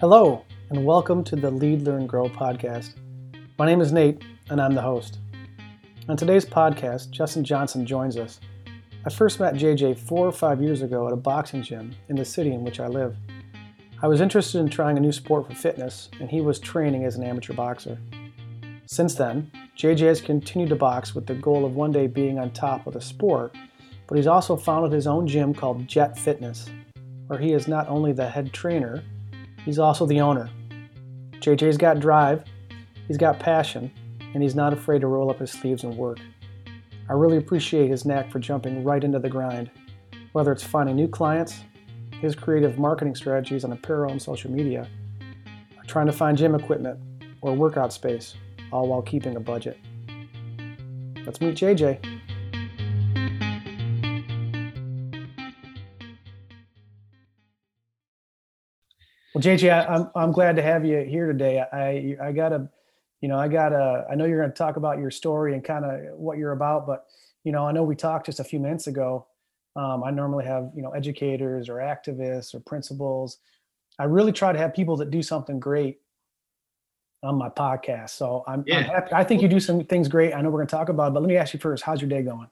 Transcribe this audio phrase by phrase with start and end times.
[0.00, 2.94] Hello, and welcome to the Lead, Learn, Grow podcast.
[3.58, 5.18] My name is Nate, and I'm the host.
[6.08, 8.38] On today's podcast, Justin Johnson joins us.
[9.04, 12.24] I first met JJ four or five years ago at a boxing gym in the
[12.24, 13.16] city in which I live.
[14.00, 17.16] I was interested in trying a new sport for fitness, and he was training as
[17.16, 17.98] an amateur boxer.
[18.86, 22.52] Since then, JJ has continued to box with the goal of one day being on
[22.52, 23.56] top of the sport,
[24.06, 26.70] but he's also founded his own gym called Jet Fitness,
[27.26, 29.02] where he is not only the head trainer,
[29.68, 30.48] he's also the owner.
[31.40, 32.42] JJ's got drive,
[33.06, 33.92] he's got passion,
[34.32, 36.18] and he's not afraid to roll up his sleeves and work.
[37.10, 39.70] I really appreciate his knack for jumping right into the grind,
[40.32, 41.64] whether it's finding new clients,
[42.12, 44.88] his creative marketing strategies on apparel and social media,
[45.76, 46.98] or trying to find gym equipment
[47.42, 48.36] or workout space,
[48.72, 49.76] all while keeping a budget.
[51.26, 52.17] Let's meet JJ.
[59.38, 61.60] Well, JJ, I, I'm I'm glad to have you here today.
[61.72, 62.68] I I gotta,
[63.20, 64.04] you know, I gotta.
[64.10, 66.88] I know you're going to talk about your story and kind of what you're about,
[66.88, 67.06] but
[67.44, 69.28] you know, I know we talked just a few minutes ago.
[69.76, 73.38] Um, I normally have you know educators or activists or principals.
[74.00, 76.00] I really try to have people that do something great
[77.22, 78.10] on my podcast.
[78.10, 78.78] So I'm, Yeah.
[78.78, 79.12] I'm happy.
[79.12, 80.34] I think you do some things great.
[80.34, 81.84] I know we're going to talk about, it, but let me ask you first.
[81.84, 82.48] How's your day going?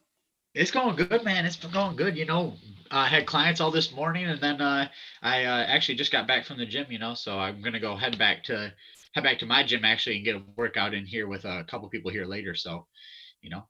[0.56, 1.44] It's going good, man.
[1.44, 2.16] It's been going good.
[2.16, 2.54] You know,
[2.90, 4.88] I had clients all this morning, and then uh,
[5.22, 6.86] I uh, actually just got back from the gym.
[6.88, 8.72] You know, so I'm gonna go head back to
[9.12, 11.88] head back to my gym actually and get a workout in here with a couple
[11.90, 12.54] people here later.
[12.54, 12.86] So,
[13.42, 13.64] you know,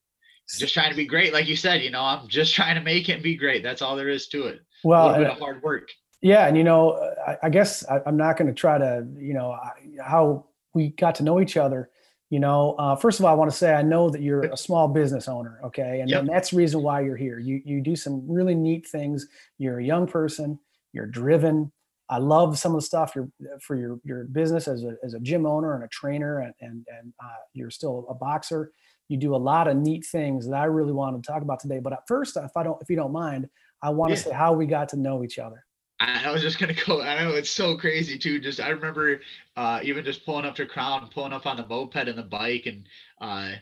[0.59, 1.83] just trying to be great, like you said.
[1.83, 3.65] You know, I'm just trying to make it be great.
[3.65, 4.61] That's all there is to it.
[4.85, 5.89] A Well, little bit uh, of hard work.
[6.23, 9.35] Yeah, and you know, I, I guess I, I'm not going to try to, you
[9.35, 9.73] know, I-
[10.05, 11.91] how we got to know each other.
[12.31, 14.57] You know, uh, first of all, I want to say I know that you're a
[14.57, 16.21] small business owner, okay, and, Yep.
[16.21, 17.39] and that's the reason why you're here.
[17.39, 19.27] You you do some really neat things.
[19.59, 20.59] You're a young person.
[20.93, 21.73] You're driven.
[22.09, 23.29] I love some of the stuff you're
[23.61, 26.85] for your your business as a as a gym owner and a trainer, and and
[26.99, 28.73] and uh, you're still a boxer.
[29.09, 31.79] You do a lot of neat things that I really want to talk about today.
[31.79, 33.49] But at first, if I don't, if you don't mind,
[33.83, 34.25] I want to Yeah.
[34.31, 35.66] say how we got to know each other.
[35.99, 37.03] I, was just gonna go.
[37.03, 38.39] I know it's so crazy too.
[38.41, 39.21] Just I remember
[39.57, 42.67] uh, even just pulling up to Crown, pulling up on the moped and the bike,
[42.67, 42.87] and
[43.21, 43.53] uh,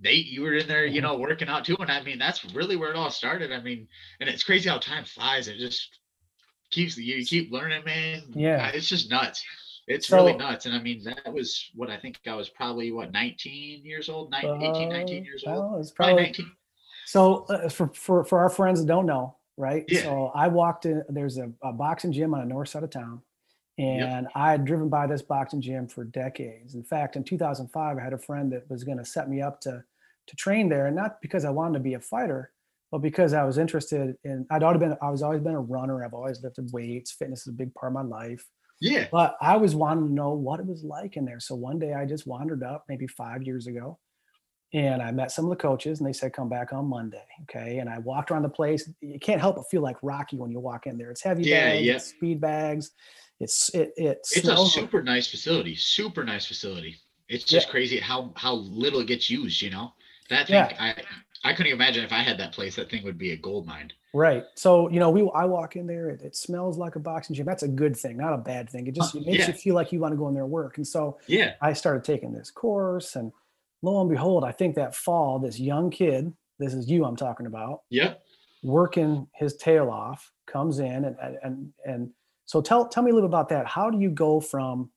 [0.00, 1.04] Nate, you were in there, you Mhm.
[1.04, 1.76] know, working out too.
[1.80, 3.52] And I mean, that's really where it all started.
[3.52, 3.88] I mean,
[4.20, 5.48] and it's crazy how time flies.
[5.48, 5.98] It just
[6.70, 8.22] keeps you keep learning, man.
[8.34, 8.68] Yeah.
[8.68, 9.42] It's just nuts.
[9.86, 10.66] It's really nuts.
[10.66, 14.30] And I mean, that was what I think I was probably what 19 years old,
[14.30, 15.70] 19, 18, 19 Uh, years old.
[15.72, 16.52] well, it's Probably probably 19.
[17.06, 19.84] so uh, for, for for our friends that don't know, right?
[19.88, 20.02] Yeah.
[20.02, 21.02] So I walked in.
[21.08, 23.20] There's a, a boxing gym on the north side of town,
[23.78, 26.74] and I had driven by this boxing gym for decades.
[26.74, 29.60] In fact, in 2005, I had a friend that was going to set me up
[29.62, 29.82] to
[30.28, 32.52] to train there, and not because I wanted to be a fighter,
[32.90, 34.46] but because I was interested in.
[34.50, 34.96] I'd already been.
[35.02, 36.04] I was always been a runner.
[36.04, 37.12] I've always lifted weights.
[37.12, 38.46] Fitness is a big part of my life.
[38.80, 39.08] Yeah.
[39.10, 41.40] But I was wanting to know what it was like in there.
[41.40, 43.98] So one day I just wandered up, maybe five years ago,
[44.72, 47.78] and I met some of the coaches, and they said, "Come back on Monday." Okay,
[47.78, 48.88] and I walked around the place.
[49.00, 51.10] You can't help but feel like Rocky when you walk in there.
[51.10, 51.94] It's heavy Yeah, bags, yeah.
[51.94, 52.90] it's speed bags.
[53.40, 55.74] It's it it It's a super nice facility.
[55.74, 56.96] Super nice facility.
[57.28, 59.62] It's just crazy how how little it gets used.
[59.62, 59.92] You know
[60.28, 60.56] that thing.
[60.56, 60.76] Yeah.
[60.78, 60.94] I
[61.44, 62.76] I couldn't imagine if I had that place.
[62.76, 63.92] That thing would be a gold mine.
[64.12, 64.44] right.
[64.56, 66.10] So you know, we I walk in there.
[66.10, 67.46] It, it smells like a boxing gym.
[67.46, 68.86] That's a good thing, not a bad thing.
[68.88, 69.46] It just it makes yeah.
[69.48, 70.76] you feel like you want to go in there and work.
[70.78, 71.54] And so Yeah.
[71.62, 73.32] I started taking this course, and
[73.82, 77.46] lo and behold, I think that fall, this young kid, this is you I'm talking
[77.46, 78.22] about, Yep.
[78.62, 82.10] working his tail off, comes in and and and,
[82.46, 83.66] so tell tell me a little bit about that.
[83.66, 84.90] How do you go from,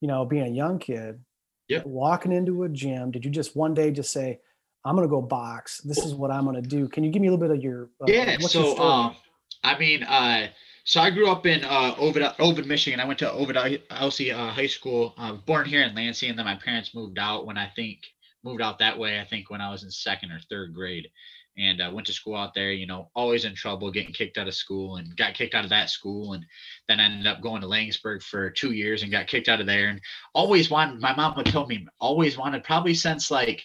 [0.00, 1.22] you know, being a young kid,
[1.68, 1.86] Yep.
[1.86, 3.10] walking into a gym?
[3.10, 4.38] Did you just one day just say,
[4.84, 5.80] "I'm going to go box.
[5.80, 6.88] This is what I'm going to do"?
[6.88, 8.38] Can you give me a little bit of your uh, Yeah.
[8.38, 8.88] your So story?
[8.90, 9.16] um,
[9.64, 10.48] I mean, uh,
[10.84, 13.00] so I grew up in uh Ovid, Ovid, Michigan.
[13.00, 15.14] I went to Ovid Elsie uh, High School.
[15.16, 18.00] Uh, born here in Lansing, and then my parents moved out when I think
[18.44, 19.18] moved out that way.
[19.18, 21.08] I think when I was in second or third grade.
[21.56, 24.48] And uh, went to school out there, you know, always in trouble, getting kicked out
[24.48, 26.44] of school, and got kicked out of that school, and
[26.88, 29.66] then I ended up going to Laingsburg for two years and got kicked out of
[29.66, 29.86] there.
[29.86, 30.00] And
[30.34, 33.64] always wanted, my mom would tell me, always wanted, probably since like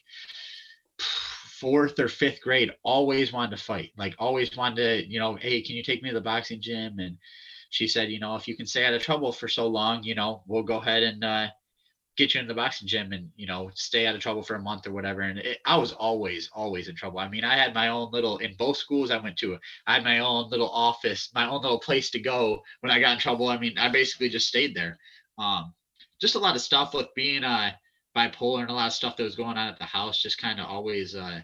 [1.59, 3.91] fourth or fifth grade, always wanted to fight.
[3.97, 6.99] Like always wanted to, you know, hey, can you take me to the boxing gym?
[6.99, 7.17] And
[7.69, 10.15] she said, you know, if you can stay out of trouble for so long, you
[10.15, 11.47] know, we'll go ahead and uh,
[12.19, 14.61] get you in the boxing gym and you know stay out of trouble for a
[14.61, 15.21] month or whatever.
[15.21, 17.19] And it, I was always, always in trouble.
[17.19, 19.57] I mean, I had my own little in both schools I went to.
[19.87, 23.13] I had my own little office, my own little place to go when I got
[23.13, 23.47] in trouble.
[23.47, 24.97] I mean, I basically just stayed there.
[25.37, 25.73] Um,
[26.19, 27.71] just a lot of stuff with being uh,
[28.15, 30.21] bipolar and a lot of stuff that was going on at the house.
[30.21, 31.41] Just kind of always uh,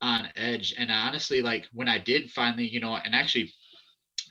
[0.00, 0.74] on edge.
[0.76, 3.52] And honestly, like when I did finally, you know, and actually,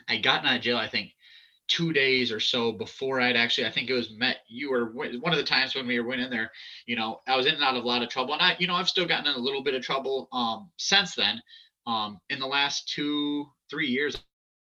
[0.07, 0.77] I got out of jail.
[0.77, 1.11] I think
[1.67, 5.33] two days or so before I'd actually, I think it was met you were one
[5.33, 6.51] of the times when we went in there,
[6.85, 8.67] you know, I was in and out of a lot of trouble and I, you
[8.67, 11.41] know, I've still gotten in a little bit of trouble um, since then.
[11.85, 14.21] Um, in the last two, three years,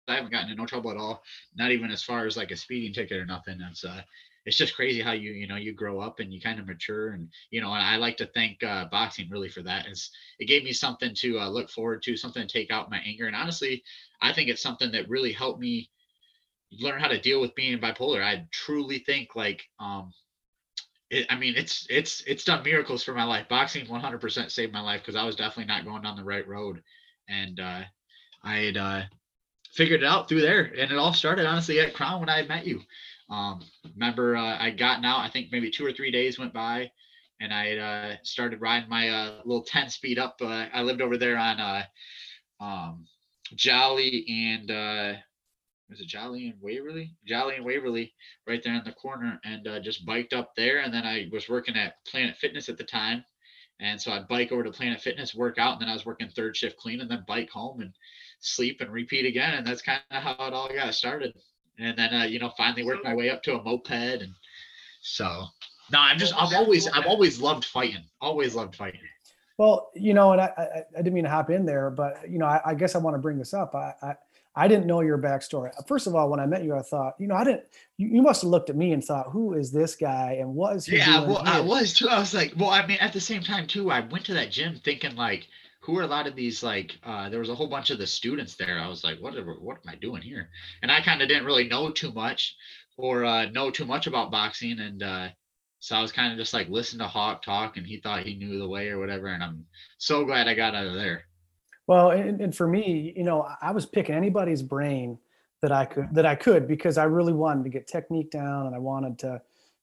[0.09, 1.23] I haven't gotten in no trouble at all.
[1.55, 3.59] Not even as far as like a speeding ticket or nothing.
[3.59, 4.03] That's uh,
[4.45, 7.11] it's just crazy how you you know you grow up and you kind of mature
[7.11, 9.87] and you know and I like to thank uh, boxing really for that.
[9.87, 12.99] It's it gave me something to uh, look forward to, something to take out my
[12.99, 13.27] anger.
[13.27, 13.83] And honestly,
[14.21, 15.91] I think it's something that really helped me
[16.81, 18.25] learn how to deal with being bipolar.
[18.25, 20.13] I truly think like um
[21.11, 23.49] it, I mean it's it's it's done miracles for my life.
[23.49, 26.83] Boxing 100% saved my life because I was definitely not going down the right road,
[27.29, 27.83] and uh,
[28.43, 29.03] I had uh,
[29.73, 30.65] figured it out through there.
[30.65, 32.81] And it all started honestly at Crown when I met you.
[33.33, 33.61] Um,
[33.95, 35.21] remember uh, I gotten out.
[35.21, 36.91] I think maybe two or three days went by,
[37.41, 40.37] and I uh, started riding my uh, little 10 speed up.
[40.41, 41.83] Uh, I lived over there on uh,
[42.61, 43.07] um,
[43.55, 45.15] Jolly and uh,
[45.89, 47.15] was it Jolly and Waverly?
[47.27, 48.15] Jolly and Waverly,
[48.47, 50.81] right there in the corner, and uh, just biked up there.
[50.81, 53.25] And then I was working at Planet Fitness at the time,
[53.81, 56.29] and so I'd bike over to Planet Fitness, work out, and then I was working
[56.29, 57.93] third shift clean, and then bike home and
[58.41, 59.55] sleep and repeat again.
[59.55, 61.35] And that's kind of how it all got started.
[61.79, 64.35] And then uh, you know, finally worked my way up to a moped, and
[65.01, 65.47] so
[65.91, 68.05] no, I'm just I've always I've always loved fighting.
[68.21, 69.01] Always loved fighting.
[69.59, 70.65] Well, you know, and I, I,
[70.99, 73.15] I didn't mean to hop in there, but you know, I, I guess I want
[73.15, 73.75] to bring this up.
[73.75, 74.15] I, I
[74.55, 75.71] I didn't know your backstory.
[75.87, 77.65] First of all, when I met you, I thought, you know, I didn't.
[77.97, 80.77] You, you must have looked at me and thought, who is this guy, and what
[80.77, 81.31] is he yeah, doing?
[81.31, 81.55] well, here?
[81.55, 82.09] I was too.
[82.09, 84.51] I was like, well, I mean, at the same time too, I went to that
[84.51, 85.49] gym thinking like,
[85.83, 86.93] who are a lot of these like?
[87.05, 88.79] Uh, there was a whole bunch of the students there.
[88.79, 89.35] I was like, what?
[89.37, 90.49] Are, what am I doing here?
[90.83, 92.57] And I kind of didn't really know too much
[92.97, 95.29] or uh, know too much about boxing, and uh,
[95.81, 98.37] so I was kind of just like listen to Hawk talk, and he thought he
[98.37, 99.27] knew the way or whatever.
[99.27, 99.67] And I'm
[99.99, 101.25] so glad I got out of there.
[101.89, 105.19] Well, and, and for me, you know, I was picking anybody's brain
[105.63, 108.75] that I could that I could because I really wanted to get technique down and
[108.75, 109.43] I wanted to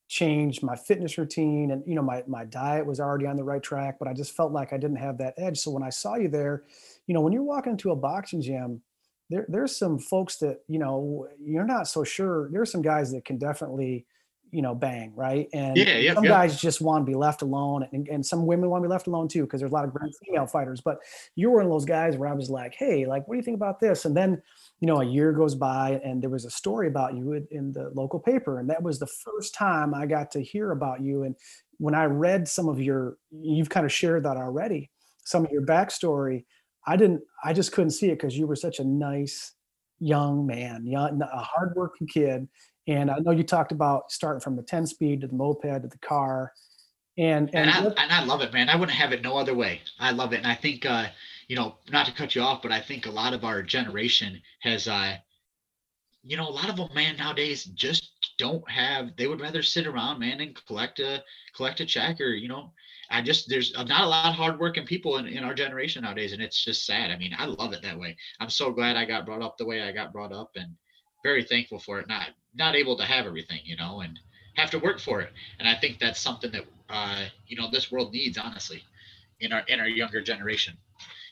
[0.09, 3.61] change my fitness routine and you know my my diet was already on the right
[3.61, 5.59] track but I just felt like I didn't have that edge.
[5.59, 6.63] So when I saw you there
[7.05, 8.81] you know when you're walking into a boxing gym
[9.29, 12.49] there there's some folks that you know you're not so sure.
[12.51, 14.05] There's some guys that can definitely
[14.51, 15.47] you know bang right?
[15.53, 16.33] And Yeah, yep, some yep.
[16.33, 19.05] guys just want to be left alone and, and some women want to be left
[19.05, 20.81] alone too because there's a lot of great female fighters.
[20.81, 20.99] But
[21.35, 23.57] you're one of those guys where I was like hey like what do you think
[23.57, 24.05] about this?
[24.05, 24.41] And then
[24.79, 27.71] you know, a year goes by and there was a story about you in, in
[27.71, 28.59] the local paper.
[28.59, 31.23] And that was the first time I got to hear about you.
[31.23, 31.35] And
[31.77, 34.89] when I read some of your, you've kind of shared that already,
[35.25, 36.45] some of your backstory,
[36.87, 39.53] I didn't, I just couldn't see it because you were such a nice
[39.99, 42.47] young man, young, a hardworking kid.
[42.87, 45.87] And I know you talked about starting from the 10 speed to the moped to
[45.87, 46.53] the car.
[47.17, 48.69] And, and and, I, and I love it, man.
[48.69, 49.81] I wouldn't have it no other way.
[49.99, 51.07] I love it, and I think, uh,
[51.49, 54.39] you know, not to cut you off, but I think a lot of our generation
[54.61, 55.15] has, uh,
[56.23, 59.15] you know, a lot of them, man, nowadays just don't have.
[59.17, 61.23] They would rather sit around, man, and collect a
[61.55, 62.71] collect a check, or you know,
[63.09, 66.41] I just there's not a lot of hardworking people in, in our generation nowadays, and
[66.41, 67.09] it's just sad.
[67.09, 68.15] I mean, I love it that way.
[68.39, 70.75] I'm so glad I got brought up the way I got brought up, and
[71.23, 72.07] very thankful for it.
[72.07, 74.19] Not not able to have everything, you know, and
[74.55, 75.31] have to work for it.
[75.57, 78.83] And I think that's something that uh, you know this world needs, honestly,
[79.39, 80.77] in our in our younger generation.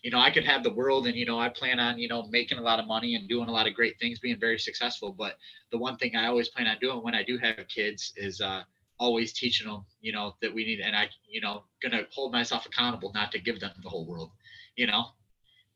[0.07, 2.29] You know, I could have the world, and you know, I plan on you know
[2.29, 5.11] making a lot of money and doing a lot of great things, being very successful.
[5.11, 5.33] But
[5.69, 8.61] the one thing I always plan on doing when I do have kids is uh,
[9.01, 12.65] always teaching them, you know, that we need, and I, you know, gonna hold myself
[12.65, 14.31] accountable not to give them the whole world.
[14.77, 15.07] You know,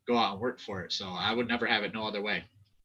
[0.08, 0.94] go out and work for it.
[0.94, 2.42] So I would never have it no other way.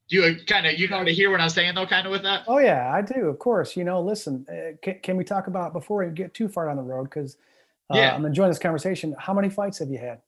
[0.10, 2.24] Do you kind of you know to hear what I'm saying though, kind of with
[2.24, 2.44] that?
[2.50, 3.28] Oh yeah, I do.
[3.28, 3.78] Of course.
[3.78, 4.46] You know, listen.
[4.50, 7.06] Uh, can, can we talk about before we get too far down the road?
[7.06, 7.38] Because
[7.90, 8.16] uh, Yeah.
[8.16, 9.16] I'm enjoying this conversation.
[9.18, 10.20] How many fights have you had?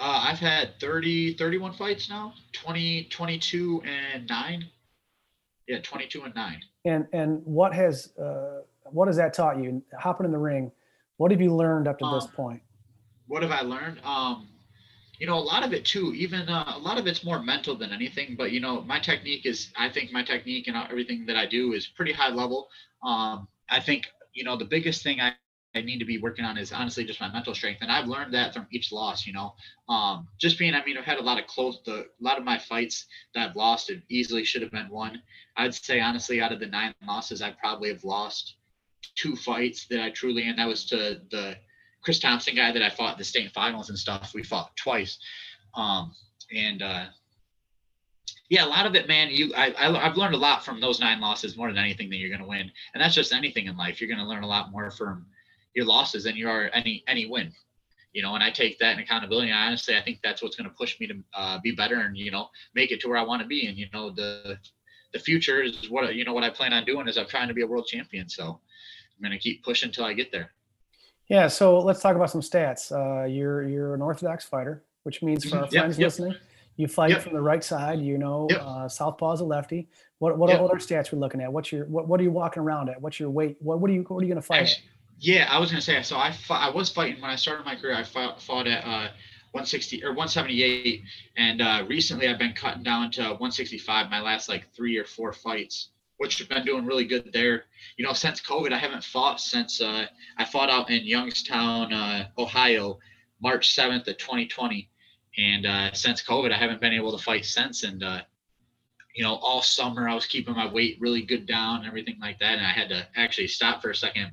[0.00, 4.66] Uh, I've had 30, 31 fights now, 20, 22 and nine.
[5.68, 6.60] Yeah, 22 and nine.
[6.84, 9.82] And and what has uh, what has that taught you?
[9.98, 10.70] Hopping in the ring.
[11.16, 12.62] What have you learned up to this Um, point?
[13.28, 14.00] What have I learned?
[14.04, 14.48] Um,
[15.18, 17.76] you know, a lot of it too, even uh, a lot of it's more mental
[17.76, 21.36] than anything, but you know, my technique is, I think my technique and everything that
[21.36, 22.68] I do is pretty high level.
[23.02, 25.32] Um, I think, you know, the biggest thing I,
[25.74, 27.80] I need to be working on is honestly just my mental strength.
[27.82, 29.54] And I've learned that from each loss, you know,
[29.88, 32.44] um, just being, I mean, I've had a lot of close, the, a lot of
[32.44, 35.20] my fights that I've lost it easily should have been won.
[35.56, 38.54] I'd say honestly, out of the nine losses, I probably have lost
[39.16, 41.56] two fights that I truly, and that was to the
[42.02, 44.32] Chris Thompson guy that I fought the state finals and stuff.
[44.34, 45.18] We fought twice.
[45.74, 46.14] Um,
[46.54, 47.06] and, uh,
[48.48, 49.30] yeah, a lot of it, man.
[49.30, 52.16] You, I, I, I've learned a lot from those nine losses more than anything that
[52.16, 54.00] you're going to win, and that's just anything in life.
[54.00, 55.26] You're going to learn a lot more from
[55.74, 57.52] your losses than you are any any win.
[58.12, 59.50] You know, and I take that in accountability.
[59.50, 62.16] And honestly, I think that's what's going to push me to uh, be better and
[62.16, 63.66] you know make it to where I want to be.
[63.66, 64.56] And you know, the
[65.12, 67.54] the future is what you know what I plan on doing is I'm trying to
[67.54, 68.28] be a world champion.
[68.28, 68.44] So
[69.16, 70.52] I'm gonna keep pushing until I get there.
[71.28, 71.48] Yeah.
[71.48, 72.92] So let's talk about some stats.
[72.92, 75.74] Uh, you're you're an orthodox fighter, which means for our Mm-hmm.
[75.74, 76.06] Yep, friends yep.
[76.06, 76.34] listening,
[76.76, 77.22] you fight Yep.
[77.22, 77.98] from the right side.
[78.00, 79.88] You know, uh, southpaw is a lefty.
[80.18, 80.60] What what, Yep.
[80.60, 81.52] are stats we're looking at?
[81.52, 83.00] What's your what, what are you walking around at?
[83.02, 83.56] What's your weight?
[83.60, 84.56] What what are you what are you gonna fight?
[84.58, 84.62] at?
[84.62, 84.84] Actually,
[85.18, 86.02] yeah, I was gonna say.
[86.02, 87.94] So I fought, I was fighting when I started my career.
[87.94, 89.08] I fought, fought at uh,
[89.52, 91.02] 160 or 178,
[91.36, 94.10] and uh, recently I've been cutting down to 165.
[94.10, 97.64] My last like three or four fights, which have been doing really good there.
[97.96, 100.06] You know, since COVID, I haven't fought since uh,
[100.36, 102.98] I fought out in Youngstown, uh, Ohio,
[103.40, 104.88] March 7th of 2020,
[105.38, 107.84] and uh, since COVID, I haven't been able to fight since.
[107.84, 108.22] And uh,
[109.14, 112.40] you know, all summer I was keeping my weight really good down and everything like
[112.40, 114.32] that, and I had to actually stop for a second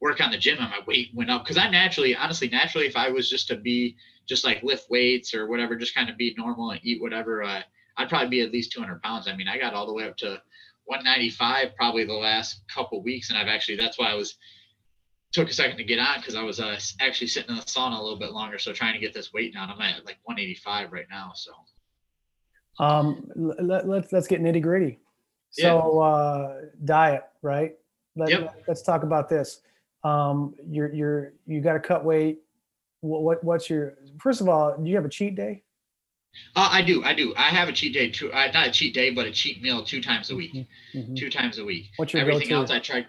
[0.00, 2.96] work on the gym and my weight went up because I naturally, honestly, naturally, if
[2.96, 6.34] I was just to be just like lift weights or whatever, just kind of be
[6.36, 7.62] normal and eat whatever, uh,
[7.96, 9.28] I'd probably be at least 200 pounds.
[9.28, 10.40] I mean, I got all the way up to
[10.86, 14.36] 195 probably the last couple weeks, and I've actually that's why I was
[15.32, 17.98] took a second to get on because I was uh, actually sitting in the sauna
[17.98, 19.70] a little bit longer, so trying to get this weight down.
[19.70, 21.52] I'm at like 185 right now, so
[22.78, 24.98] Um, let, let's let's get nitty gritty.
[25.56, 25.64] Yeah.
[25.64, 27.76] So uh, diet, right?
[28.16, 28.62] Let, Yep.
[28.66, 29.60] Let's talk about this.
[30.04, 32.38] Um, you're you're you got to cut weight.
[33.00, 34.76] What, what what's your first of all?
[34.76, 35.62] Do you have a cheat day?
[36.56, 37.34] uh, I do, I do.
[37.36, 39.82] I have a cheat day, two, uh, not a cheat day, but a cheat meal
[39.84, 40.52] two times a week,
[40.94, 41.16] Mhm.
[41.16, 41.90] two times a week.
[41.96, 42.60] What's your Everything go-to?
[42.60, 43.06] else I try.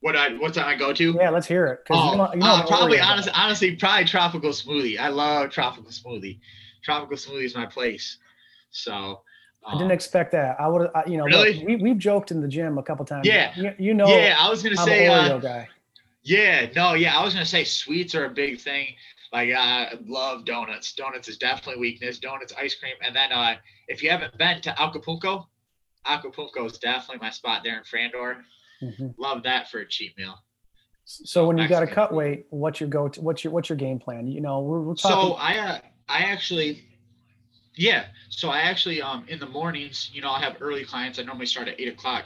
[0.00, 1.16] What I what's I go to?
[1.18, 1.80] Yeah, let's hear it.
[1.90, 4.98] Oh, you know, you know uh, probably honestly, honestly, probably tropical smoothie.
[4.98, 6.40] I love tropical smoothie.
[6.82, 8.18] Tropical smoothie is my place.
[8.70, 9.22] So,
[9.66, 10.60] I didn't um, expect that.
[10.60, 11.64] I would, you know, look, Really?
[11.64, 13.26] we we've joked in the gym a couple times.
[13.26, 13.52] Yeah.
[13.56, 15.68] you, you know, yeah, I was gonna I'm say, Oreo uh, guy.
[16.24, 18.94] Yeah, no, yeah, I was gonna say sweets are a big thing.
[19.32, 20.92] Like I love donuts.
[20.94, 22.18] Donuts is definitely weakness.
[22.18, 23.56] Donuts, ice cream, and then uh,
[23.88, 25.48] if you haven't been to Acapulco,
[26.06, 28.42] Acapulco is definitely my spot there in Frandor.
[28.82, 29.14] Mhm.
[29.18, 30.38] Love that for a cheat meal.
[31.04, 33.08] So when you got to cut weight, what's your go?
[33.08, 34.26] to What's your what's your game plan?
[34.26, 35.30] You know, we're, we're talking.
[35.30, 35.78] So I uh,
[36.08, 36.84] I actually
[37.74, 38.06] yeah.
[38.30, 41.18] So I actually um in the mornings, you know, I have early clients.
[41.18, 42.24] I normally start at eight o'clock.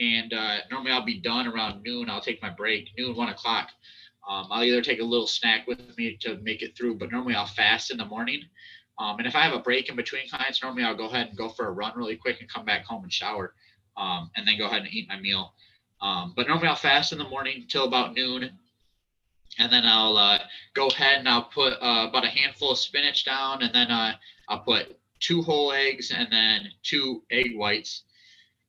[0.00, 2.08] And uh, normally I'll be done around noon.
[2.08, 3.70] I'll take my break, noon, one o'clock.
[4.28, 7.34] Um, I'll either take a little snack with me to make it through, but normally
[7.34, 8.42] I'll fast in the morning.
[8.98, 11.36] Um, and if I have a break in between clients, normally I'll go ahead and
[11.36, 13.54] go for a run really quick and come back home and shower,
[13.96, 15.54] um, and then go ahead and eat my meal.
[16.00, 18.50] Um, but normally I'll fast in the morning till about noon,
[19.58, 20.38] and then I'll uh,
[20.74, 24.14] go ahead and I'll put uh, about a handful of spinach down, and then uh,
[24.48, 28.02] I'll put two whole eggs and then two egg whites.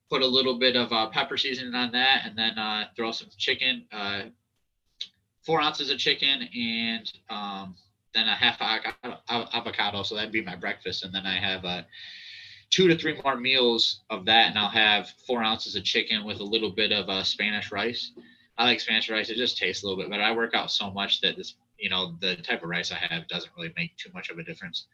[0.09, 3.29] Put a little bit of uh, pepper seasoning on that, and then uh, throw some
[3.37, 4.23] chicken, uh,
[5.45, 7.75] four ounces of chicken, and um,
[8.13, 8.57] then a half
[9.53, 10.03] avocado.
[10.03, 11.83] So that'd be my breakfast, and then I have uh,
[12.71, 16.39] two to three more meals of that, and I'll have four ounces of chicken with
[16.39, 18.11] a little bit of uh, Spanish rice.
[18.57, 20.23] I like Spanish rice; it just tastes a little bit better.
[20.23, 23.27] I work out so much that this, you know, the type of rice I have
[23.27, 24.87] doesn't really make too much of a difference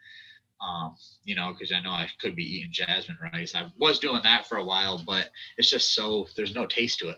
[0.66, 3.56] um, you know, because I know I could be eating jasmine rice.
[3.56, 7.10] I was doing that for a while, but it's just so there's no taste to
[7.10, 7.18] it.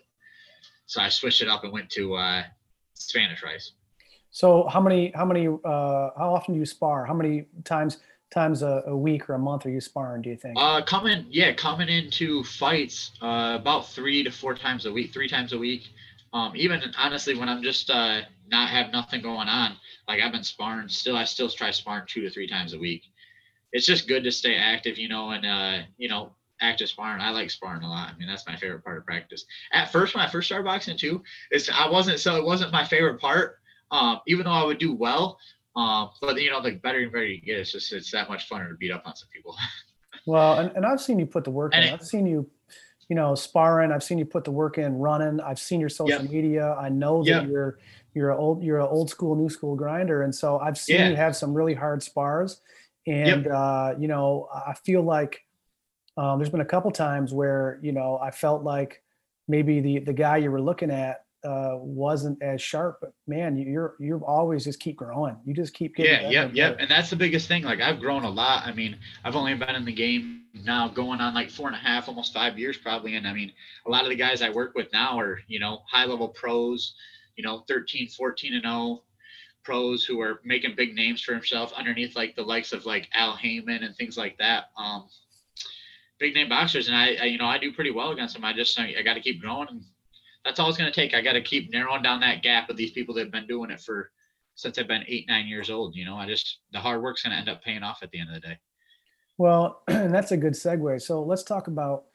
[0.86, 2.44] So I switched it up and went to uh,
[2.94, 3.72] Spanish rice.
[4.32, 7.06] So how many how many uh how often do you spar?
[7.06, 7.98] How many times
[8.30, 10.22] times a, a week or a month are you sparring?
[10.22, 10.56] Do you think?
[10.58, 15.30] Uh, coming, yeah, coming into fights uh, about three to four times a week, three
[15.30, 15.84] times a week.
[16.34, 19.78] Um, even honestly, when I'm just uh, not have nothing going on,
[20.08, 23.04] like I've been sparring, still I still try sparring two to three times a week.
[23.74, 26.32] It's just good to stay active, you know, and uh, you know,
[26.62, 27.22] active sparring.
[27.22, 28.10] I like sparring a lot.
[28.14, 29.46] I mean, that's my favorite part of practice.
[29.74, 31.22] At first, when I first started boxing too,
[31.52, 33.58] it's I wasn't so it wasn't my favorite part.
[33.92, 35.38] Um, even though I would do well,
[35.76, 38.50] um, but you know, the better and better you get, it's just it's that much
[38.50, 39.56] funner to beat up on some people.
[40.26, 41.84] Well, and, and I've seen you put the work in.
[41.84, 42.50] It- I've seen you,
[43.08, 43.94] you know, sparring.
[43.94, 45.40] I've seen you put the work in running.
[45.40, 46.32] I've seen your social Yep.
[46.32, 46.74] media.
[46.74, 47.48] I know that Yep.
[47.48, 47.78] you're
[48.14, 51.08] you're a old you're an old school new school grinder, and so I've seen Yeah.
[51.12, 52.60] you have some really hard spars.
[53.08, 55.40] And uh, you know, I feel like
[56.18, 59.02] um, there's been a couple times where you know I felt like
[59.48, 63.72] maybe the the guy you were looking at uh, wasn't as sharp, but man, you-
[63.72, 65.38] you're you're always just keep growing.
[65.46, 66.72] You just keep getting Yeah, yep, and yep.
[66.74, 66.82] better.
[66.82, 67.64] And that's the biggest thing.
[67.64, 68.66] Like I've grown a lot.
[68.66, 71.80] I mean, I've only been in the game now going on like four and a
[71.80, 73.16] half, almost five years probably.
[73.16, 73.54] And I mean,
[73.86, 76.96] a lot of the guys I work with now are, you know, high level pros,
[77.36, 79.04] you know, 13, 14 and 0
[79.68, 83.36] pros who are making big names for himself underneath like the likes of like Al
[83.36, 84.66] Haymon and things like that.
[84.78, 85.10] Um,
[86.20, 86.88] big name boxers.
[86.88, 88.46] And I, I you know, I do pretty well against them.
[88.46, 89.84] I just, I, got to keep growing and
[90.46, 91.14] that's all it's going to take.
[91.14, 93.70] I got to keep narrowing down that gap of these people that have been doing
[93.70, 94.10] it for
[94.56, 95.94] since I've been eight, nine years old.
[95.96, 98.30] You know, I just the hard work's gonna end up paying off at the end
[98.30, 98.58] of the day.
[99.38, 101.02] Well, and that's a good segue.
[101.02, 102.06] So let's talk about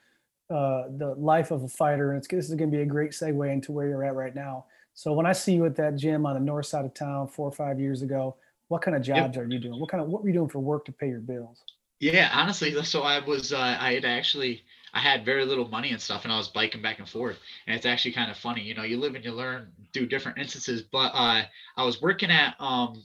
[0.50, 3.12] uh, the life of a fighter, and it's this is going to be a great
[3.12, 4.66] segue into where you're at right now.
[4.94, 7.48] So when I see you at that gym on the north side of town four
[7.48, 8.36] or five years ago,
[8.68, 9.44] what kind of jobs yep.
[9.44, 9.78] are you doing?
[9.80, 11.62] What kind of what were you doing for work to pay your bills?
[12.00, 16.00] Yeah, honestly, so I was uh, I had actually I had very little money and
[16.00, 17.38] stuff, and I was biking back and forth.
[17.66, 20.38] And it's actually kind of funny, you know, you live and you learn through different
[20.38, 20.82] instances.
[20.82, 21.42] But uh,
[21.76, 23.02] I was working at um,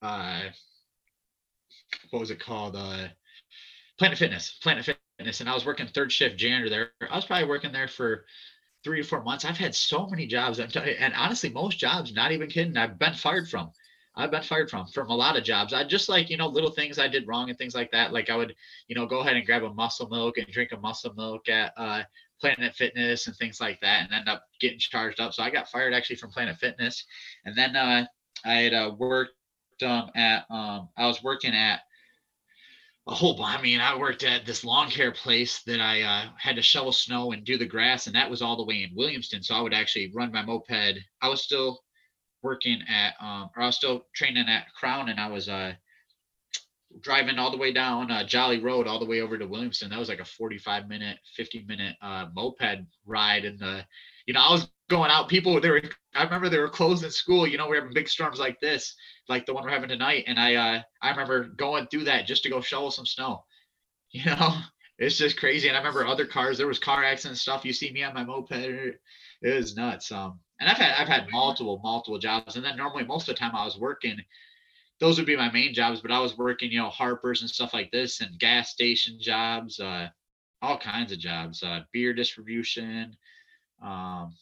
[0.00, 0.42] uh,
[2.10, 2.76] what was it called?
[2.76, 3.08] Uh,
[3.98, 6.90] Planet Fitness, Planet Fitness, and I was working third shift janitor there.
[7.10, 8.24] I was probably working there for
[8.86, 9.44] three or four months.
[9.44, 13.48] I've had so many jobs, and honestly, most jobs, not even kidding, I've been fired
[13.48, 13.72] from.
[14.14, 15.72] I've been fired from from a lot of jobs.
[15.72, 18.12] I just like you know little things I did wrong and things like that.
[18.12, 18.54] Like I would
[18.86, 21.72] you know go ahead and grab a muscle milk and drink a muscle milk at
[21.76, 22.04] uh,
[22.40, 25.34] Planet Fitness and things like that, and end up getting charged up.
[25.34, 27.04] So I got fired actually from Planet Fitness,
[27.44, 28.06] and then uh,
[28.44, 29.32] I had uh, worked
[29.82, 31.80] um, at um, I was working at
[33.08, 36.56] a whole I mean, I worked at this lawn care place that I uh, had
[36.56, 39.44] to shovel snow and do the grass, and that was all the way in Williamston.
[39.44, 40.98] So I would actually run my moped.
[41.22, 41.80] I was still
[42.42, 45.72] working at um, or I was still training at Crown and I was uh
[47.00, 49.90] driving all the way down uh, Jolly Road all the way over to Williamston.
[49.90, 53.44] That was like a 45 minute, 50 minute uh, moped ride.
[53.44, 53.84] in the,
[54.26, 55.28] you know, I was going out.
[55.28, 55.82] People, they were.
[56.14, 57.46] I remember they were closing school.
[57.46, 58.94] You know, we're having big storms like this,
[59.28, 60.24] like the one we're having tonight.
[60.26, 63.44] And I, uh, I remember going through that just to go shovel some snow.
[64.12, 64.54] You know,
[64.98, 65.68] it's just crazy.
[65.68, 66.56] And I remember other cars.
[66.56, 67.64] There was car accident stuff.
[67.64, 68.52] You see me on my moped.
[68.52, 69.00] It
[69.42, 70.10] was nuts.
[70.10, 73.38] Um, and I've had I've had multiple multiple jobs, and then normally most of the
[73.38, 74.16] time I was working,
[75.00, 76.00] those would be my main jobs.
[76.00, 79.78] But I was working, you know, Harper's and stuff like this, and gas station jobs,
[79.80, 80.08] uh,
[80.62, 83.16] all kinds of jobs, uh, beer distribution,
[83.82, 84.34] um,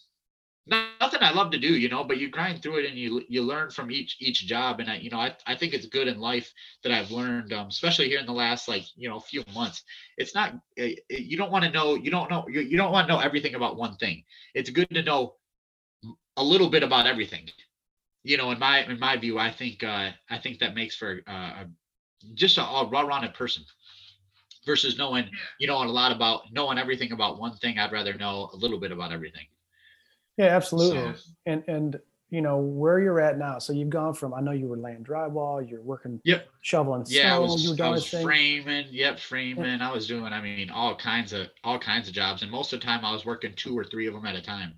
[0.67, 3.43] nothing I love to do, you know, but you grind through it and you you
[3.43, 4.81] learn from each each job.
[4.81, 7.69] And I, you know, I, I think it's good in life that I've learned, um,
[7.69, 9.83] especially here in the last like you know few months.
[10.17, 12.93] It's not eh, eh, you don't want to know you don't know you, you don't
[12.93, 14.25] want to know everything about one thing.
[14.55, 15.35] It's good to know
[16.37, 17.49] a little bit about everything.
[18.23, 21.21] You know, in my in my view, I think uh, I think that makes for
[21.27, 21.65] uh,
[22.35, 23.65] just a, a well-rounded person
[24.65, 27.79] versus knowing you know a lot about knowing everything about one thing.
[27.79, 29.47] I'd rather know a little bit about everything.
[30.37, 31.15] Yeah, absolutely.
[31.15, 32.01] So, and and
[32.31, 33.59] you know where you're at now.
[33.59, 37.29] So you've gone from I know you were laying drywall, you're working, yep, shoveling yeah,
[37.29, 39.81] snow, I was, you were doing I was framing, yep, framing.
[39.81, 42.81] I was doing, I mean, all kinds of all kinds of jobs, and most of
[42.81, 44.75] the time I was working two or three of them at a time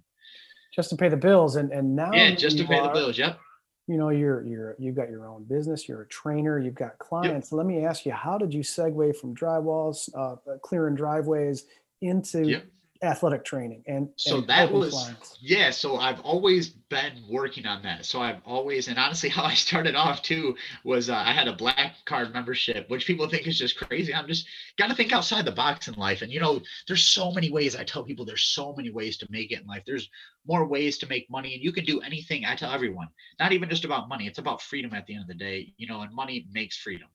[0.77, 1.57] just to pay the bills.
[1.57, 3.18] And and now yeah, just to pay are, the bills.
[3.18, 3.38] Yep.
[3.87, 5.88] You know, you're you're you've got your own business.
[5.88, 6.59] You're a trainer.
[6.59, 7.53] You've got clients.
[7.53, 7.59] Yep.
[7.59, 11.64] Let me ask you, how did you segue from drywalls, uh, clearing driveways
[12.01, 12.66] into yep
[13.03, 15.39] athletic training and so and that was clients.
[15.41, 18.05] yeah so i've always been working on that.
[18.05, 21.53] So i've always and honestly how i started off too was uh, i had a
[21.53, 24.15] black card membership which people think is just crazy.
[24.15, 24.47] I'm just
[24.79, 26.23] got to think outside the box in life.
[26.23, 29.27] And you know there's so many ways i tell people there's so many ways to
[29.31, 29.83] make it in life.
[29.87, 30.09] There's
[30.47, 33.09] more ways to make money and you can do anything i tell everyone.
[33.41, 35.87] Not even just about money it's about freedom at the end of the day you
[35.87, 37.09] know and money makes freedom.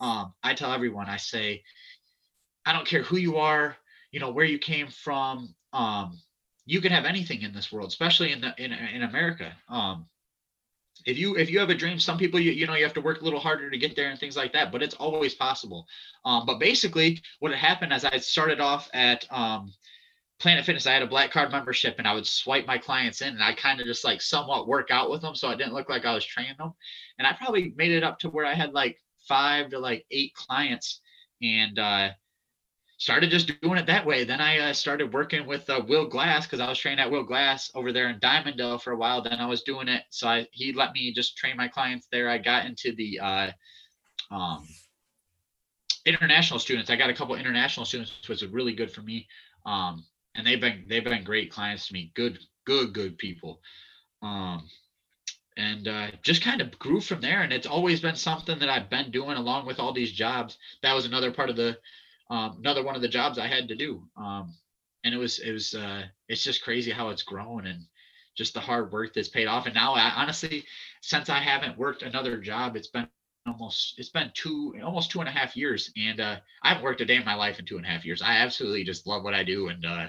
[0.00, 1.62] Um, i tell everyone i say
[2.64, 3.76] i don't care who you are
[4.16, 6.18] you know where you came from um
[6.64, 9.52] you can have anything in this world especially in the in, in america.
[9.68, 10.06] Um
[11.04, 13.02] if you if you have a dream some people you, you know you have to
[13.02, 15.86] work a little harder to get there and things like that but it's always possible.
[16.24, 19.74] Um but basically what had happened as i started off at um
[20.40, 23.34] planet fitness i had a black card membership and i would swipe my clients in
[23.34, 25.90] and i kind of just like somewhat work out with them so it didn't look
[25.90, 26.72] like i was training them.
[27.18, 28.96] And i probably made it up to where i had like
[29.28, 31.02] five to like eight clients
[31.42, 32.08] and uh
[32.98, 34.24] started just doing it that way.
[34.24, 37.24] Then I uh, started working with uh, Will Glass because I was training at Will
[37.24, 39.22] Glass over there in Dimondale for a while.
[39.22, 42.30] Then I was doing it, so I, he let me just train my clients there.
[42.30, 43.50] I got into the uh,
[44.30, 44.66] um,
[46.06, 46.90] international students.
[46.90, 49.26] I got a couple international students, which was really good for me.
[49.66, 50.04] Um,
[50.34, 52.12] and they've been they've been great clients to me.
[52.14, 53.60] Good, good, good people.
[54.22, 54.68] Um,
[55.58, 57.42] and uh, just kind of grew from there.
[57.42, 60.58] And it's always been something that I've been doing along with all these jobs.
[60.82, 61.78] That was another part of the
[62.30, 64.02] um, another one of the jobs I had to do.
[64.16, 64.54] Um,
[65.04, 67.84] and it was it was uh, it's just crazy how it's grown and
[68.36, 69.66] just the hard work that's paid off.
[69.66, 70.64] And now, I, honestly,
[71.00, 73.06] since I haven't worked another job, it's been
[73.46, 77.00] almost it's been two almost two and a half years, and uh, I haven't worked
[77.00, 78.22] a day in my life in two and a half years.
[78.22, 80.08] I absolutely just love what I do and uh,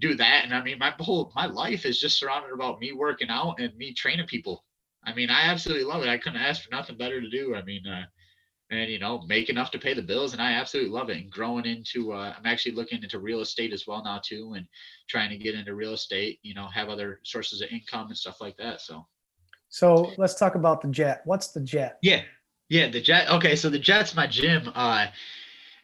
[0.00, 0.44] do that.
[0.44, 3.74] And I mean, my whole my life is just surrounded about me working out and
[3.76, 4.64] me training people.
[5.04, 6.08] I mean, I absolutely love it.
[6.08, 7.54] I couldn't ask for nothing better to do.
[7.54, 8.04] I mean, uh,
[8.70, 11.30] and you know make enough to pay the bills and i absolutely love it and
[11.30, 14.66] growing into uh, i'm actually looking into real estate as well now too and
[15.08, 18.40] trying to get into real estate you know have other sources of income and stuff
[18.40, 19.06] like that so
[19.68, 22.22] so let's talk about the jet what's the jet yeah
[22.68, 25.06] yeah the jet okay so the jet's my gym uh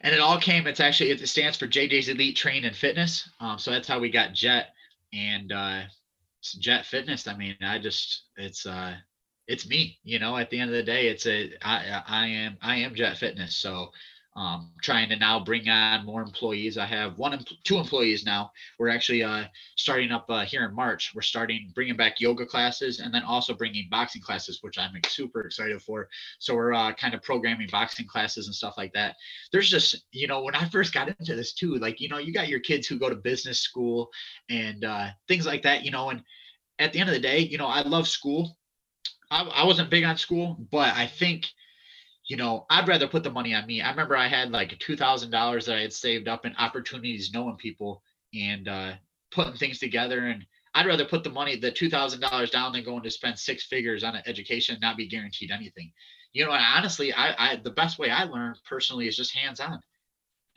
[0.05, 0.67] and it all came.
[0.67, 3.27] It's actually it stands for JJ's Elite Train and Fitness.
[3.39, 4.67] Um, so that's how we got Jet
[5.13, 5.81] and uh,
[6.59, 7.27] Jet Fitness.
[7.27, 8.93] I mean, I just it's uh,
[9.47, 9.99] it's me.
[10.03, 12.95] You know, at the end of the day, it's a I I am I am
[12.95, 13.57] Jet Fitness.
[13.57, 13.91] So
[14.35, 16.77] um, trying to now bring on more employees.
[16.77, 18.51] I have one, two employees now.
[18.77, 19.45] We're actually uh,
[19.77, 21.13] starting up uh, here in March.
[21.15, 25.41] We're starting bringing back yoga classes and then also bringing boxing classes, which I'm super
[25.41, 26.09] excited for.
[26.39, 29.15] So we're uh, kind of programming boxing classes and stuff like that.
[29.53, 32.33] There's just, you know, when I first got into this too, like, you know, you
[32.33, 34.09] got your kids who go to business school
[34.49, 36.21] and uh, things like that, you know, and
[36.79, 38.57] at the end of the day, you know, I love school.
[39.29, 41.47] I, I wasn't big on school, but I think–
[42.27, 43.81] you know, I'd rather put the money on me.
[43.81, 47.31] I remember I had like two thousand dollars that I had saved up in opportunities,
[47.31, 48.01] knowing people
[48.33, 48.93] and uh,
[49.29, 50.25] putting things together.
[50.25, 53.37] And I'd rather put the money, the two thousand dollars down, than going to spend
[53.37, 55.91] six figures on an education, not be guaranteed anything.
[56.33, 59.79] You know, honestly, I, I the best way I learned personally is just hands on.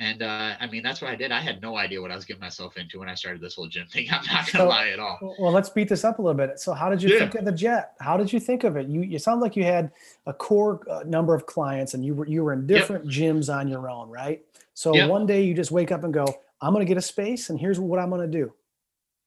[0.01, 1.33] And uh, I mean, that's what I did.
[1.33, 3.67] I had no idea what I was getting myself into when I started this whole
[3.67, 4.07] gym thing.
[4.13, 5.19] I'm not gonna so, lie at all.
[5.41, 6.61] Well, let's beat this up a little bit.
[6.61, 7.19] So, how did you yeah.
[7.19, 7.95] think of the jet?
[8.01, 8.87] How did you think of it?
[8.87, 9.91] You you sound like you had
[10.27, 13.35] a core uh, number of clients, and you were you were in different yep.
[13.35, 14.41] gyms on your own, right?
[14.75, 15.11] So yep.
[15.11, 16.27] one day you just wake up and go,
[16.61, 18.53] "I'm gonna get a space, and here's what I'm gonna do."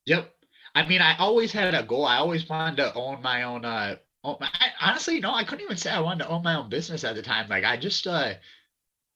[0.06, 0.34] Yep.
[0.74, 2.06] I mean, I always had a goal.
[2.06, 3.66] I always wanted to own my own.
[3.66, 6.70] Uh, own, I, honestly, no, I couldn't even say I wanted to own my own
[6.70, 7.50] business at the time.
[7.50, 8.36] Like, I just uh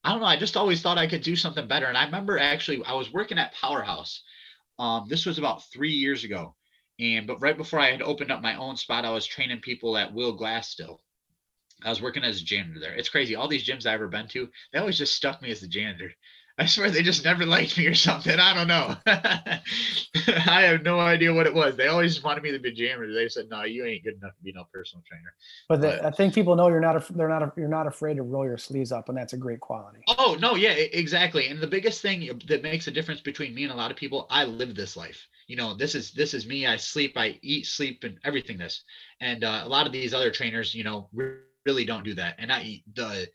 [0.06, 0.28] I don't know.
[0.28, 1.88] I just always thought I could do something better.
[1.88, 4.22] And I remember actually I was working at Powerhouse.
[4.78, 6.56] Um, this was about three years ago.
[7.00, 9.98] And but right before I had opened up my own spot, I was training people
[9.98, 11.02] at Will Glass still.
[11.84, 12.94] I was working as a janitor there.
[12.94, 13.36] It's crazy.
[13.36, 16.12] All these gyms I've ever been to, they always just stuck me as the janitor.
[16.58, 18.40] I swear they just never liked me or something.
[18.40, 18.96] I don't know.
[19.06, 21.76] I have no idea what it was.
[21.76, 23.14] They always wanted me to be a janitor.
[23.14, 25.34] They said, "No, you ain't good enough to be no personal trainer."
[25.68, 27.06] But, the, I think people know you're not.
[27.10, 27.52] They're not.
[27.58, 30.00] You're not afraid to roll your sleeves up, and that's a great quality.
[30.08, 31.50] Oh no, yeah, exactly.
[31.50, 34.26] And the biggest thing that makes a difference between me and a lot of people,
[34.30, 35.28] I live this life.
[35.48, 36.66] You know, this is this is me.
[36.66, 38.58] I sleep, I eat, sleep, and everything.
[38.58, 38.84] This,
[39.20, 41.10] and uh, a lot of these other trainers, you know,
[41.66, 42.36] really don't do that.
[42.38, 43.28] And I the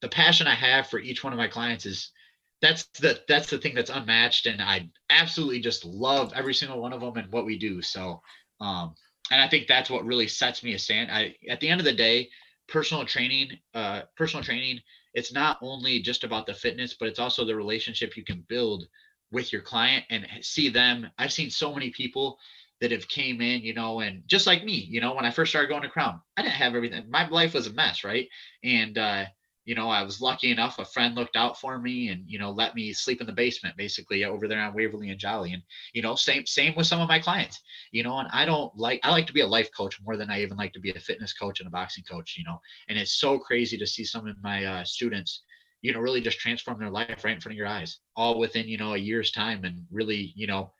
[0.00, 2.12] the passion I have for each one of my clients is
[2.60, 6.92] that's the that's the thing that's unmatched and i absolutely just love every single one
[6.92, 8.20] of them and what we do so
[8.60, 8.94] um
[9.30, 11.84] and i think that's what really sets me a stand i at the end of
[11.84, 12.28] the day
[12.68, 14.78] personal training uh personal training
[15.14, 18.86] it's not only just about the fitness but it's also the relationship you can build
[19.30, 21.06] with your client and see them.
[21.18, 22.38] I've seen so many people
[22.80, 25.50] that have came in you know and just like me you know when i first
[25.50, 28.28] started going to crown i didn't have everything my life was a mess right?
[28.62, 29.24] And uh
[29.68, 32.50] you know, I was lucky enough, a friend looked out for me and, you know,
[32.50, 35.52] let me sleep in the basement basically over there on Waverly and Jolly.
[35.52, 37.60] And, you know, same, same with some of my clients,
[37.92, 40.30] you know, and I don't like, I like to be a life coach more than
[40.30, 42.96] I even like to be a fitness coach and a boxing coach, you know, and
[42.96, 45.42] it's so crazy to see some of my uh, students,
[45.82, 48.66] you know, really just transform their life right in front of your eyes, all within,
[48.66, 50.72] you know, a year's time and really, you know,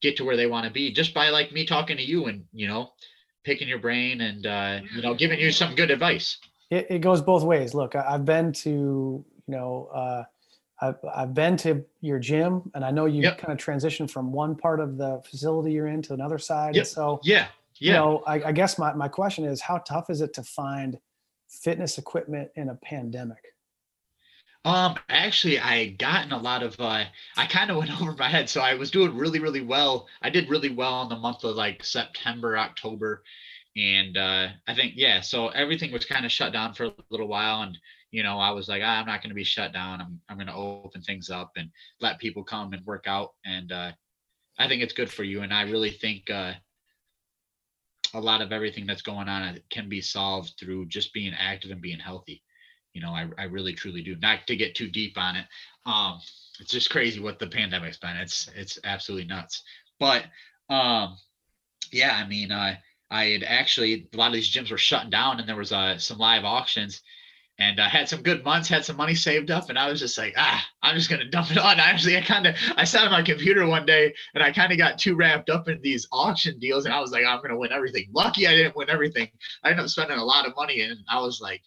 [0.00, 2.44] get to where they want to be just by like me talking to you and,
[2.52, 2.92] you know,
[3.42, 6.38] picking your brain and, uh, you know, giving you some good advice
[6.70, 7.74] it, it goes both ways.
[7.74, 10.24] Look, I, have been to, you know, uh,
[10.80, 13.38] I've, I've been to your gym and I know you yep.
[13.38, 16.76] kind of transition from one part of the facility you're in to another side.
[16.76, 16.86] Yep.
[16.86, 17.92] so, yeah, yeah.
[17.92, 20.98] You know, I, I guess my, my question is how tough is it to find
[21.48, 23.42] fitness equipment in a pandemic?
[24.64, 26.78] Um, actually, I had gotten a lot of.
[26.78, 27.04] Uh,
[27.36, 30.06] I kind of went over my head, so I was doing really, really well.
[30.20, 33.22] I did really well in the month of like September, October,
[33.78, 37.28] and uh, I think yeah, so everything was kind of shut down for a little
[37.28, 37.78] while, and
[38.10, 40.00] you know I was like, ah, I'm not going to be shut down.
[40.00, 43.70] I'm I'm going to open things up and let people come and work out, and
[43.70, 43.92] uh,
[44.58, 45.42] I think it's good for you.
[45.42, 46.54] And I really think uh,
[48.14, 51.80] a lot of everything that's going on can be solved through just being active and
[51.80, 52.42] being healthy.
[52.94, 54.16] You know, I I really truly do.
[54.16, 55.46] Not to get too deep on it.
[55.86, 56.18] Um,
[56.58, 58.16] it's just crazy what the pandemic's been.
[58.16, 59.62] It's it's absolutely nuts.
[60.00, 60.24] But
[60.68, 61.16] um,
[61.92, 62.74] yeah, I mean, uh,
[63.10, 65.98] I had actually a lot of these gyms were shutting down, and there was uh,
[65.98, 67.02] some live auctions,
[67.58, 70.16] and I had some good months, had some money saved up, and I was just
[70.18, 71.80] like, ah, I'm just gonna dump it on.
[71.80, 74.78] Actually, I kind of, I sat on my computer one day, and I kind of
[74.78, 77.72] got too wrapped up in these auction deals, and I was like, I'm gonna win
[77.72, 78.08] everything.
[78.12, 79.28] Lucky I didn't win everything.
[79.64, 81.62] I ended up spending a lot of money, and I was like,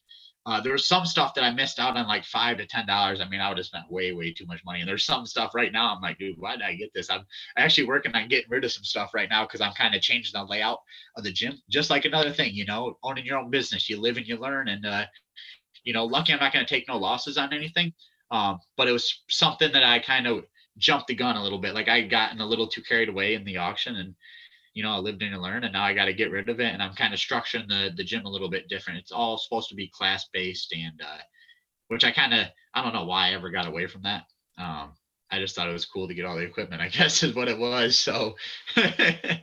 [0.45, 3.21] uh, there was some stuff that I missed out on, like five to ten dollars.
[3.21, 4.79] I mean, I would have spent way, way too much money.
[4.79, 5.93] And there's some stuff right now.
[5.93, 7.11] I'm like, dude, why did I get this?
[7.11, 7.25] I'm
[7.57, 10.31] actually working on getting rid of some stuff right now because I'm kind of changing
[10.33, 10.79] the layout
[11.15, 11.61] of the gym.
[11.69, 14.67] Just like another thing, you know, owning your own business, you live and you learn.
[14.67, 15.05] And uh,
[15.83, 17.93] you know, lucky I'm not going to take no losses on anything.
[18.31, 20.45] Um, but it was something that I kind of
[20.77, 21.75] jumped the gun a little bit.
[21.75, 24.15] Like I gotten a little too carried away in the auction and
[24.73, 26.59] you know, I lived in and learned, and now I got to get rid of
[26.59, 26.73] it.
[26.73, 28.99] And I'm kind of structuring the the gym a little bit different.
[28.99, 31.21] It's all supposed to be class based, and uh,
[31.87, 34.23] which I kind of I don't know why I ever got away from that.
[34.57, 34.93] Um,
[35.31, 36.81] I just thought it was cool to get all the equipment.
[36.81, 37.97] I guess is what it was.
[37.97, 38.35] So,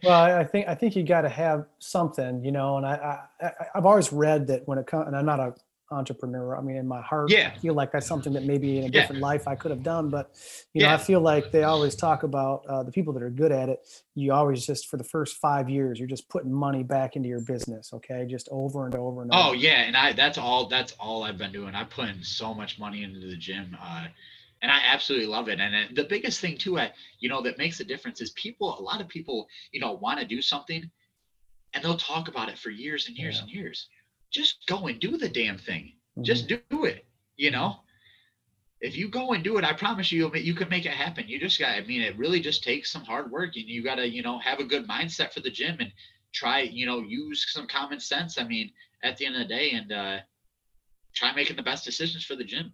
[0.03, 2.77] well, I think I think you got to have something, you know.
[2.77, 5.55] And I, I I've always read that when it comes, and I'm not a
[5.91, 6.57] entrepreneur.
[6.57, 7.53] I mean, in my heart, yeah.
[7.55, 9.27] I feel like that's something that maybe in a different yeah.
[9.27, 10.11] life I could have done.
[10.11, 10.31] But
[10.75, 10.95] you know, yeah.
[10.95, 13.87] I feel like they always talk about uh, the people that are good at it.
[14.15, 17.41] You always just for the first five years, you're just putting money back into your
[17.41, 17.93] business.
[17.93, 19.49] Okay, just over and over and oh, over.
[19.49, 21.75] Oh yeah, and I that's all that's all I've been doing.
[21.75, 23.77] I put in so much money into the gym.
[23.81, 24.07] Uh,
[24.61, 25.61] and I absolutely love it.
[25.61, 28.79] And the biggest thing too, I, you know, that makes a difference is people.
[28.79, 30.91] A lot of people, you know, want to do something,
[31.75, 33.43] and they'll talk about it for years and years yeah.
[33.43, 33.89] and years.
[34.31, 35.93] Just go and do the damn thing.
[36.13, 36.25] Mm-hmm.
[36.25, 37.05] Just do it.
[37.37, 37.77] You know,
[38.81, 41.25] if you go and do it, I promise you, you can make it happen.
[41.29, 41.71] You just got.
[41.71, 44.39] I mean, it really just takes some hard work, and you got to, you know,
[44.39, 45.93] have a good mindset for the gym and
[46.33, 48.39] try, you know, use some common sense.
[48.39, 48.71] I mean,
[49.03, 50.19] at the end of the day, and uh,
[51.15, 52.73] try making the best decisions for the gym.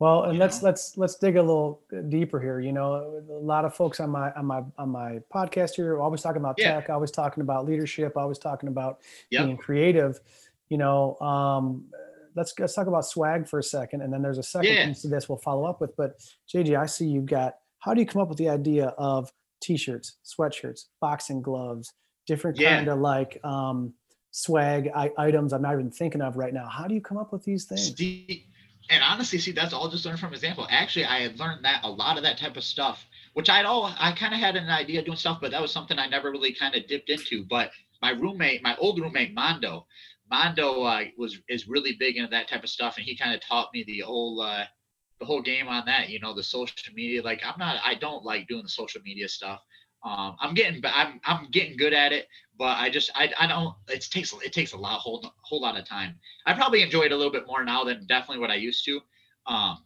[0.00, 0.68] Well, and let's know?
[0.68, 2.60] let's let's dig a little deeper here.
[2.60, 6.22] You know, a lot of folks on my on my on my podcast here always
[6.22, 6.74] talking about yeah.
[6.74, 9.00] tech, always talking about leadership, always talking about
[9.30, 9.46] yep.
[9.46, 10.20] being creative.
[10.68, 11.86] You know, um,
[12.34, 14.86] let's let's talk about swag for a second, and then there's a second yeah.
[14.86, 15.96] piece to this we'll follow up with.
[15.96, 16.18] But
[16.52, 17.54] JJ, I see you've got.
[17.80, 19.30] How do you come up with the idea of
[19.62, 21.92] t-shirts, sweatshirts, boxing gloves,
[22.26, 22.76] different yeah.
[22.76, 23.94] kind of like um,
[24.32, 26.68] swag I- items I'm not even thinking of right now?
[26.68, 27.86] How do you come up with these things?
[27.86, 28.42] Steve
[28.90, 30.66] and honestly, see, that's all just learned from example.
[30.70, 33.92] Actually, I had learned that a lot of that type of stuff, which I'd all
[33.98, 36.54] I kind of had an idea doing stuff, but that was something I never really
[36.54, 37.44] kind of dipped into.
[37.44, 39.86] But my roommate, my old roommate Mondo,
[40.30, 43.40] Mondo uh, was is really big into that type of stuff, and he kind of
[43.40, 44.64] taught me the whole uh,
[45.20, 46.08] the whole game on that.
[46.08, 47.22] You know, the social media.
[47.22, 49.60] Like I'm not, I don't like doing the social media stuff.
[50.04, 53.74] Um, I'm getting, I'm I'm getting good at it, but I just I, I don't
[53.88, 56.14] it takes it takes a lot whole whole lot of time.
[56.46, 59.00] I probably enjoy it a little bit more now than definitely what I used to.
[59.46, 59.78] Um,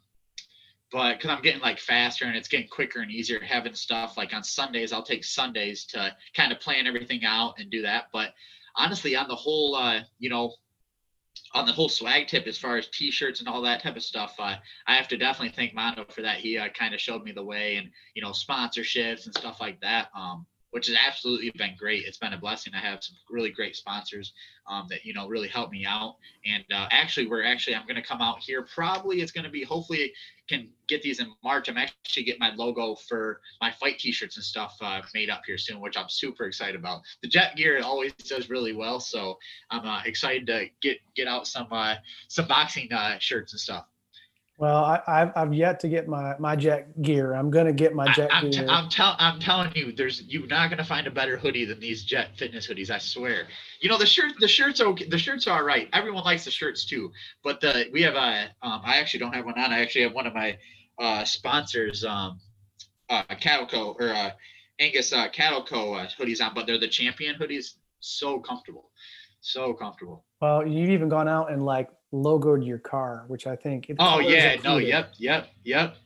[0.93, 4.35] but because I'm getting like faster and it's getting quicker and easier having stuff like
[4.35, 8.09] on Sundays, I'll take Sundays to kind of plan everything out and do that.
[8.13, 8.35] But
[8.77, 10.55] honestly, on the whole, uh, you know,
[11.55, 14.35] on the whole swag tip as far as t-shirts and all that type of stuff
[14.39, 14.55] uh,
[14.87, 16.39] i have to definitely thank mondo for that.
[16.39, 19.81] He uh, kind of showed me the way and you know sponsorships and stuff like
[19.81, 20.09] that.
[20.17, 22.05] Um, which has absolutely been great.
[22.07, 22.73] It's been a blessing.
[22.75, 24.33] I have some really great sponsors
[24.67, 26.17] um, that you know really help me out.
[26.45, 28.67] And uh, actually, we're actually I'm going to come out here.
[28.75, 30.13] Probably it's going to be hopefully
[30.49, 31.69] can get these in March.
[31.69, 35.59] I'm actually getting my logo for my fight T-shirts and stuff uh, made up here
[35.59, 37.03] soon, which I'm super excited about.
[37.23, 39.39] The Jet gear always does really well, so
[39.71, 41.97] I'm uh, excited to get get out some uh,
[42.29, 43.87] some boxing uh, shirts and stuff.
[44.63, 47.33] Well, I, have I've yet to get my my jet gear.
[47.33, 48.63] I'm gonna get my jet I, am gear.
[48.63, 51.81] T- I'm, tell, I'm telling you, there's you're not gonna find a better hoodie than
[51.81, 52.89] these Jet Fitness hoodies.
[52.89, 53.49] I swear.
[53.81, 55.09] You know the shirt, the shirts okay.
[55.09, 55.89] The shirts are all right.
[55.93, 57.11] Everyone likes the shirts too.
[57.43, 59.73] But the we have a um, I actually don't have one on.
[59.73, 60.57] I actually have one of my
[60.97, 62.39] uh, sponsors, um,
[63.11, 64.31] uh, Cattleco or uh,
[64.79, 66.55] Angus uh, Cattleco uh, hoodies on.
[66.55, 67.79] But they're the champion hoodies.
[67.99, 68.91] So comfortable,
[69.41, 70.25] so comfortable.
[70.41, 73.91] Well, you've even gone out and like logoed your car, which I think.
[73.99, 75.97] Oh yeah, no, yep, yep, yep.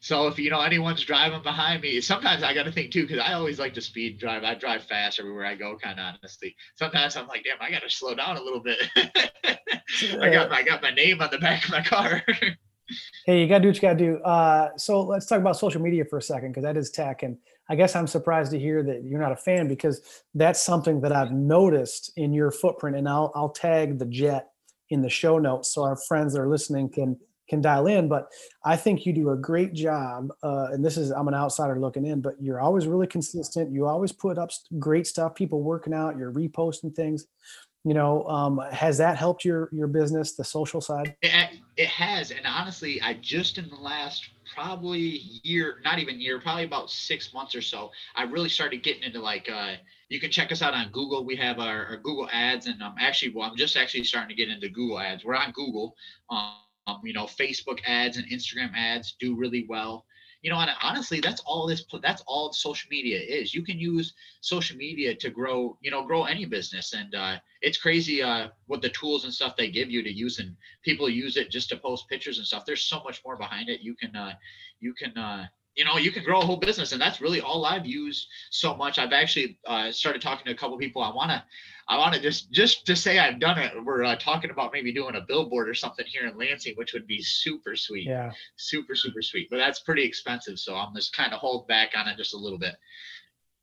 [0.00, 3.18] So if you know anyone's driving behind me, sometimes I got to think too because
[3.18, 4.44] I always like to speed drive.
[4.44, 6.56] I drive fast everywhere I go, kind of honestly.
[6.76, 8.78] Sometimes I'm like, damn, I got to slow down a little bit.
[8.96, 12.22] I got I got my name on the back of my car.
[13.26, 14.16] hey, you got to do what you got to do.
[14.22, 17.36] Uh, so let's talk about social media for a second because that is tech, and
[17.68, 21.12] I guess I'm surprised to hear that you're not a fan because that's something that
[21.12, 24.49] I've noticed in your footprint, and I'll I'll tag the jet
[24.90, 28.08] in the show notes so our friends that are listening can can dial in.
[28.08, 28.28] But
[28.64, 32.06] i think you do a great job uh, and this is i'm an outsider looking
[32.06, 33.72] in but you're always really consistent.
[33.72, 37.26] You always put up great stuff people working out you're reposting things.
[37.84, 41.16] You know um, has that helped your your business the social side?
[41.22, 46.38] It, it has and honestly i just in the last probably year not even year
[46.38, 49.74] probably about six months or so i really started getting into like uh
[50.10, 51.24] you can check us out on Google.
[51.24, 54.34] We have our, our Google ads, and I'm actually, well, I'm just actually starting to
[54.34, 55.24] get into Google ads.
[55.24, 55.94] We're on Google.
[56.28, 60.04] Um, you know, Facebook ads and Instagram ads do really well.
[60.42, 61.84] You know, and honestly, that's all this.
[62.02, 63.54] That's all social media is.
[63.54, 65.78] You can use social media to grow.
[65.80, 69.54] You know, grow any business, and uh, it's crazy uh, what the tools and stuff
[69.56, 72.64] they give you to use, and people use it just to post pictures and stuff.
[72.66, 73.80] There's so much more behind it.
[73.82, 74.32] You can, uh,
[74.80, 75.46] you can uh,
[75.76, 78.76] you know you can grow a whole business and that's really all i've used so
[78.76, 78.98] much.
[78.98, 81.02] I've actually uh, started talking to a couple people.
[81.02, 81.42] I want to
[81.88, 83.72] i want to just just to say i've done it.
[83.84, 87.06] We're uh, talking about maybe doing a billboard or something here in lansing which would
[87.06, 88.06] be super sweet.
[88.06, 88.32] Yeah.
[88.56, 89.48] Super super sweet.
[89.50, 92.38] But that's pretty expensive so i'm just kind of hold back on it just a
[92.38, 92.76] little bit.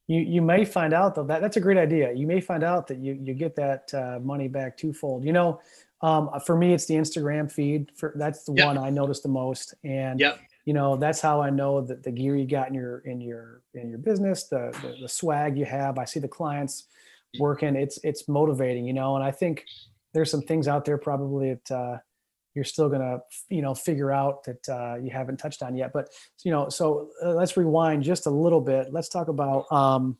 [0.08, 2.14] You you may find out though that that's a great idea.
[2.14, 5.26] You may find out that you you get that uh, money back twofold.
[5.26, 5.60] You know
[6.02, 7.92] Um, for me, it's the Instagram feed.
[7.96, 8.68] For that's the yep.
[8.68, 10.40] one I notice the most, and yep.
[10.68, 13.62] You know that's how I know that the gear you got in your in your
[13.74, 15.98] in your business, the, the the swag you have.
[15.98, 16.88] I see the clients
[17.40, 17.78] working.
[17.78, 19.64] It's it's motivating, you know, and I think
[20.14, 21.98] there's some things out there probably that uh,
[22.54, 25.92] you're still gonna you know figure out that uh, you haven't touched on yet.
[25.94, 26.10] But
[26.44, 28.92] you know, so uh, let's rewind just a little bit.
[28.92, 29.72] Let's talk about.
[29.72, 30.18] Um,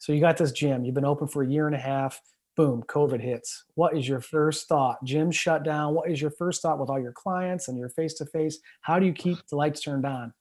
[0.00, 0.84] so you got this gym.
[0.84, 2.20] You've been open for a year and a half
[2.58, 3.64] boom, COVID hits.
[3.76, 5.02] What is your first thought?
[5.04, 5.94] Gym shut down.
[5.94, 8.58] What is your first thought with all your clients and your face to face?
[8.80, 10.34] How do you keep the lights turned on?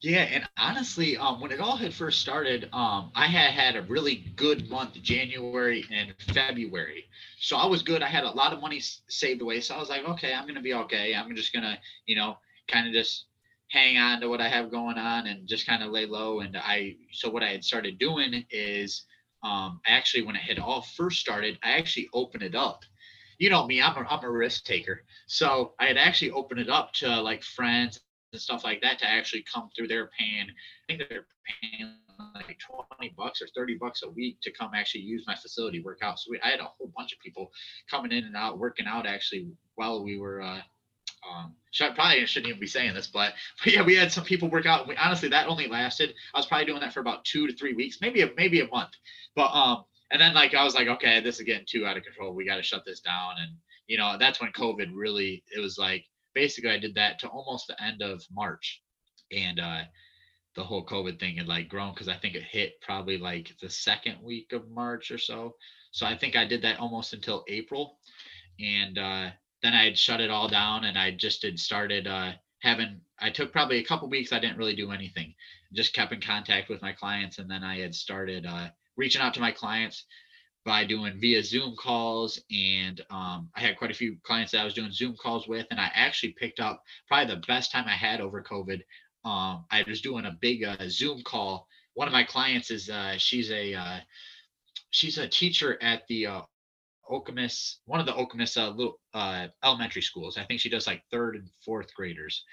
[0.00, 3.82] Yeah, and honestly, um, when it all had first started, um, I had had a
[3.82, 7.04] really good month, January and February.
[7.38, 8.02] So I was good.
[8.02, 9.60] I had a lot of money saved away.
[9.60, 11.14] So I was like, okay, I'm gonna be okay.
[11.14, 13.26] I'm just gonna, you know, kind of just
[13.70, 16.40] hang on to what I have going on and just kind of lay low.
[16.40, 19.04] And I, so what I had started doing is
[19.42, 22.82] um, actually when it had all first started, I actually opened it up.
[23.38, 25.02] You know me, I'm a, I'm a risk taker.
[25.26, 28.00] So I had actually opened it up to like friends
[28.32, 29.88] and stuff like that to actually come through.
[29.88, 31.26] They're paying, I think they're
[31.60, 31.94] paying
[32.34, 32.58] like
[32.98, 36.18] 20 bucks or 30 bucks a week to come actually use my facility, work out.
[36.18, 37.50] So we, I had a whole bunch of people
[37.90, 40.60] coming in and out, working out actually while we were uh,
[41.28, 44.50] um, should, probably shouldn't even be saying this, but, but yeah, we had some people
[44.50, 44.88] work out.
[44.88, 46.14] We, honestly, that only lasted.
[46.34, 48.68] I was probably doing that for about two to three weeks, maybe a, maybe a
[48.68, 48.90] month.
[49.34, 52.04] But um, and then like I was like, okay, this is getting too out of
[52.04, 52.34] control.
[52.34, 53.32] We got to shut this down.
[53.40, 53.52] And
[53.86, 55.42] you know, that's when COVID really.
[55.54, 56.04] It was like
[56.34, 58.82] basically I did that to almost the end of March,
[59.32, 59.82] and uh,
[60.54, 63.70] the whole COVID thing had like grown because I think it hit probably like the
[63.70, 65.54] second week of March or so.
[65.92, 67.98] So I think I did that almost until April,
[68.60, 69.30] and uh,
[69.62, 73.30] then I had shut it all down and I just had started uh, having, I
[73.30, 74.32] took probably a couple weeks.
[74.32, 75.34] I didn't really do anything,
[75.72, 77.38] just kept in contact with my clients.
[77.38, 80.04] And then I had started uh, reaching out to my clients
[80.64, 82.40] by doing via Zoom calls.
[82.50, 85.66] And um, I had quite a few clients that I was doing Zoom calls with.
[85.70, 88.80] And I actually picked up probably the best time I had over COVID.
[89.24, 91.68] Um, I was doing a big uh, Zoom call.
[91.94, 94.00] One of my clients is, uh, she's a, uh,
[94.90, 96.42] she's a teacher at the uh,
[97.10, 100.38] Okemos, one of the Okemos uh, little uh, elementary schools.
[100.38, 102.44] I think she does like third and fourth graders,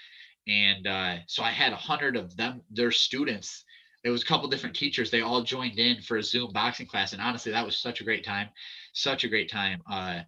[0.46, 3.64] and uh, so I had a hundred of them, their students.
[4.02, 5.10] It was a couple different teachers.
[5.10, 8.04] They all joined in for a Zoom boxing class, and honestly, that was such a
[8.04, 8.48] great time,
[8.92, 9.82] such a great time.
[9.90, 10.20] Uh,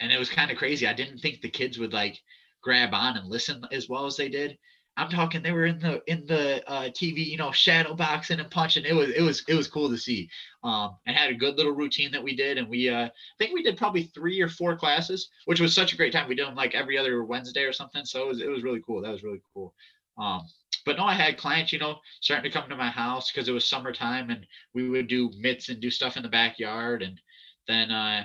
[0.00, 0.86] and it was kind of crazy.
[0.86, 2.18] I didn't think the kids would like
[2.62, 4.58] grab on and listen as well as they did.
[4.98, 8.50] I'm talking they were in the in the uh, TV, you know, shadow boxing and
[8.50, 8.84] punching.
[8.84, 10.28] It was it was it was cool to see.
[10.64, 13.54] Um, and had a good little routine that we did, and we uh, I think
[13.54, 16.28] we did probably three or four classes, which was such a great time.
[16.28, 18.82] We did them like every other Wednesday or something, so it was it was really
[18.84, 19.00] cool.
[19.00, 19.72] That was really cool.
[20.18, 20.42] Um,
[20.84, 23.52] but no, I had clients, you know, starting to come to my house because it
[23.52, 27.20] was summertime, and we would do mitts and do stuff in the backyard, and
[27.68, 28.24] then uh,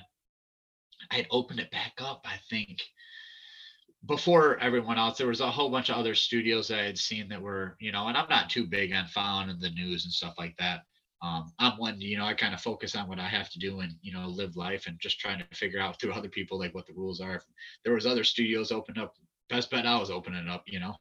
[1.11, 2.25] I had opened it back up.
[2.25, 2.81] I think
[4.05, 7.29] before everyone else, there was a whole bunch of other studios that I had seen
[7.29, 10.35] that were, you know, and I'm not too big on following the news and stuff
[10.37, 10.81] like that.
[11.21, 13.79] Um, I'm one, you know, I kind of focus on what I have to do
[13.79, 16.75] and, you know, live life and just trying to figure out through other people like
[16.75, 17.35] what the rules are.
[17.35, 17.43] If
[17.85, 19.13] there was other studios opened up.
[19.49, 20.95] Best bet I was opening up, you know.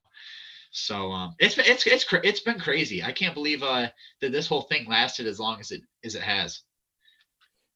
[0.73, 3.03] So um, it's it's it's it's been crazy.
[3.03, 3.89] I can't believe uh,
[4.21, 6.63] that this whole thing lasted as long as it as it has.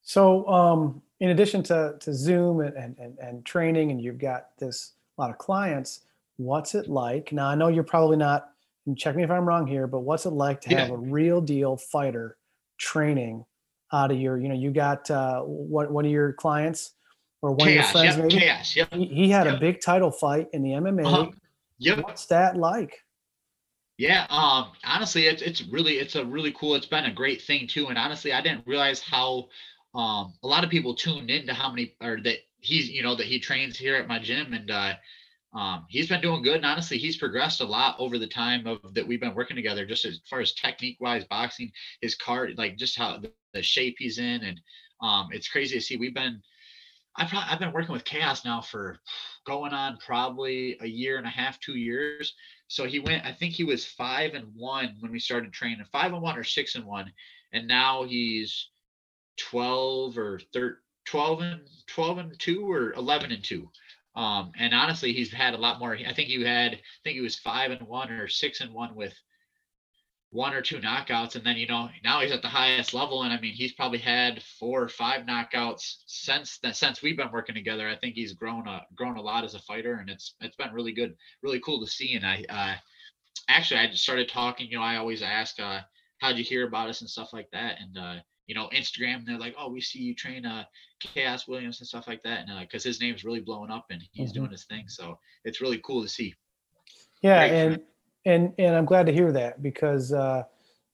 [0.01, 4.93] So um, in addition to to Zoom and, and and training, and you've got this
[5.17, 6.01] a lot of clients,
[6.37, 7.31] what's it like?
[7.31, 8.51] Now, I know you're probably not,
[8.95, 11.75] check me if I'm wrong here, but what's it like to have a real deal
[11.77, 12.37] fighter
[12.77, 13.45] training
[13.91, 16.93] out of your, you know, you got uh, one, one of your clients
[17.41, 18.45] or one Khaos, of your friends, yep, maybe?
[18.45, 18.93] Khaos, yep.
[18.93, 19.57] he, he had yep.
[19.57, 21.05] a big title fight in the MMA.
[21.05, 21.31] Uh-huh.
[21.79, 22.03] Yep.
[22.03, 23.03] What's that like?
[23.97, 26.75] Yeah, um, honestly, it's it's really it's a really cool.
[26.75, 29.47] It's been a great thing too, and honestly, I didn't realize how
[29.95, 33.25] um a lot of people tuned into how many or that he's you know that
[33.25, 34.93] he trains here at my gym and uh,
[35.53, 38.93] um, he's been doing good and honestly he's progressed a lot over the time of
[38.93, 42.77] that we've been working together just as far as technique wise boxing his card like
[42.77, 44.59] just how the, the shape he's in and
[45.01, 46.41] um, it's crazy to see we've been
[47.19, 48.99] I've, I've been working with Khaos now for
[49.43, 52.35] going on probably a year and a half two years.
[52.67, 56.13] So he went i think he was five and one when we started training five
[56.13, 57.11] and one or six and one
[57.53, 58.69] and now he's
[59.37, 60.75] 12 or 13
[61.07, 63.69] 12 and 12 and 2 or 11 and 2
[64.17, 65.95] um, and honestly he's had a lot more.
[65.95, 68.95] I think you had i think he was 5 and 1 or 6 and 1
[68.95, 69.13] with
[70.31, 71.35] one or two knockouts.
[71.35, 73.23] And then you know now he's at the highest level.
[73.23, 77.31] And i mean he's probably had four or five knockouts since that since we've been
[77.31, 77.87] working together.
[77.87, 79.95] I think he's grown a grown a lot as a fighter.
[79.95, 82.15] And it's it's been really good really cool to see.
[82.15, 82.75] And i uh
[83.49, 84.67] actually i just started talking.
[84.67, 85.81] You know i always ask uh
[86.19, 87.77] how'd you hear about us and stuff like that?
[87.79, 88.15] And uh
[88.47, 89.25] you know, Instagram.
[89.25, 90.63] They're like, oh, we see you train uh
[91.03, 94.01] Khaos Williams and stuff like that, and because uh, his name's really blowing up and
[94.11, 94.39] he's mm-hmm.
[94.39, 96.33] doing his thing, so it's really cool to see.
[97.21, 97.81] Yeah, Great and
[98.25, 100.43] and and I'm glad to hear that because uh,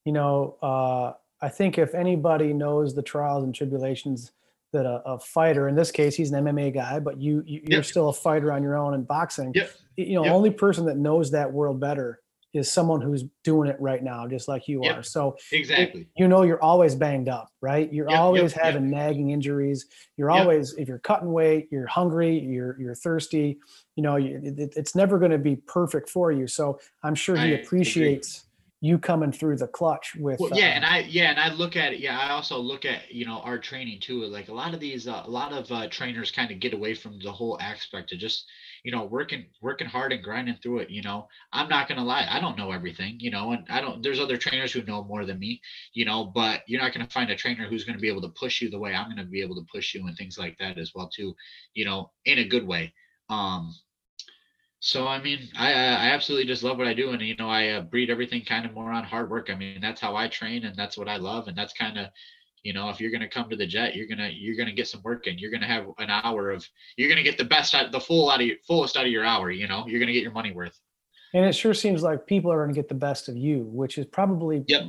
[0.05, 4.31] you know uh, I think if anybody knows the trials and tribulations
[4.73, 7.75] that a, a, fighter in this case he's an mma guy but you, you are
[7.75, 7.85] yep.
[7.85, 9.69] still a fighter on your own in boxing yep.
[9.95, 10.33] you know yep.
[10.33, 12.22] only person that knows that world better
[12.53, 15.03] is someone who's doing it right now just like you are.
[15.03, 16.07] So exactly.
[16.15, 17.91] you know you're always banged up right?
[17.93, 19.85] You're always having nagging injuries.
[20.17, 23.57] You're always if you're cutting weight you're hungry you're you're thirsty
[23.95, 26.47] you know you, it, it's never going to be perfect for you.
[26.47, 28.49] So i'm sure he I appreciates agree
[28.83, 31.77] you coming through the clutch with well, yeah uh, and i yeah and i look
[31.77, 34.73] at it yeah i also look at you know our training too like a lot
[34.73, 37.57] of these uh, a lot of uh, trainers kind of get away from the whole
[37.61, 38.45] aspect of just
[38.83, 42.27] you know working working hard and grinding through it you know i'm not gonna lie
[42.29, 45.25] i don't know everything you know and i don't there's other trainers who know more
[45.25, 45.61] than me
[45.93, 48.61] you know but you're not gonna find a trainer who's gonna be able to push
[48.61, 50.91] you the way i'm gonna be able to push you and things like that as
[50.93, 51.33] well too
[51.73, 52.93] you know in a good way
[53.29, 53.73] um
[54.79, 57.69] so I mean, I I absolutely just love what I do, and you know, I
[57.69, 59.49] uh, breed everything kind of more on hard work.
[59.49, 62.07] I mean, that's how I train, and that's what I love, and that's kind of,
[62.63, 65.01] you know, if you're gonna come to the jet, you're gonna you're gonna get some
[65.03, 65.37] work in.
[65.37, 68.41] You're gonna have an hour of you're gonna get the best out, the full out
[68.41, 69.51] of your fullest out of your hour.
[69.51, 70.79] You know, you're gonna get your money worth.
[71.33, 74.05] And it sure seems like people are gonna get the best of you, which is
[74.05, 74.83] probably yep.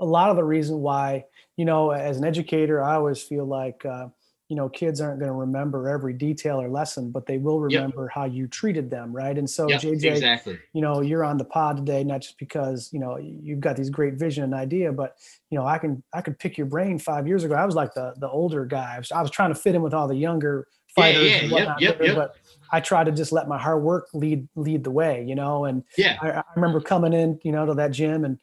[0.00, 1.24] a lot of the reason why
[1.56, 3.84] you know, as an educator, I always feel like.
[3.84, 4.08] Uh,
[4.52, 8.02] you know kids aren't going to remember every detail or lesson but they will remember
[8.02, 8.10] yep.
[8.12, 9.38] how you treated them right?
[9.38, 10.58] And so yep, jj exactly.
[10.74, 13.88] you know you're on the pod today not just because you know you've got these
[13.88, 15.16] great vision and idea but
[15.48, 17.54] you know i can i could pick your brain five years ago.
[17.54, 18.96] I was like the the older guy.
[18.96, 21.42] I was, I was trying to fit in with all the younger fighters yeah, yeah,
[21.44, 22.34] and whatnot yep, yep, but
[22.72, 25.64] i tried to just let my hard work lead lead the way you know?
[25.64, 26.18] And yeah.
[26.20, 28.38] I, I remember coming in you know to that gym and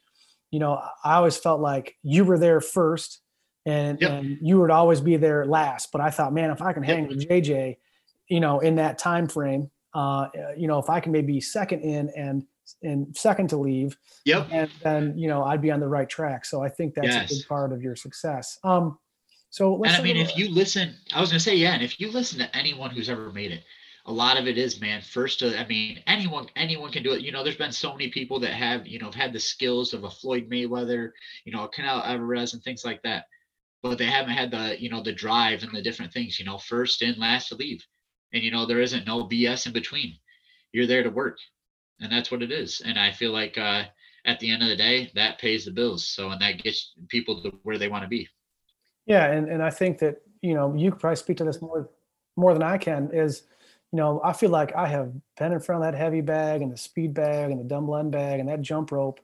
[0.50, 3.20] you know i always felt like you were there first
[3.66, 4.10] and, yep.
[4.10, 5.90] and you would always be there last.
[5.92, 7.08] But I thought, man, if I can hang yep.
[7.10, 7.76] with JJ,
[8.28, 12.10] you know, in that time frame, uh, you know, if I can maybe second in
[12.16, 12.44] and
[12.82, 16.44] and second to leave, yep, and then you know I'd be on the right track.
[16.44, 17.32] So I think that's yes.
[17.32, 18.58] a big part of your success.
[18.62, 18.98] Um,
[19.50, 22.12] so and I mean, if you listen, I was gonna say, yeah, and if you
[22.12, 23.64] listen to anyone who's ever made it,
[24.06, 27.20] a lot of it is man first to, i mean anyone anyone can do it
[27.20, 29.92] you know there's been so many people that have you know have had the skills
[29.92, 31.10] of a floyd mayweather
[31.44, 33.26] you know a canelo alvarez and things like that
[33.82, 36.58] but they haven't had the you know the drive and the different things you know
[36.58, 37.84] first in last to leave.
[38.32, 40.16] And you know there isn't no bs in between.
[40.72, 41.38] You're there to work.
[42.00, 42.82] And that's what it is.
[42.84, 43.84] And i feel like uh
[44.26, 46.06] at the end of the day that pays the bills.
[46.06, 48.28] So and that gets people to where they want to be.
[49.06, 51.90] Yeah and and i think that you know you probably speak to this more
[52.36, 53.42] more than i can is
[53.92, 56.72] you know i feel like i have been in front of that heavy bag and
[56.72, 59.20] the speed bag and the dumbbell bag and that jump rope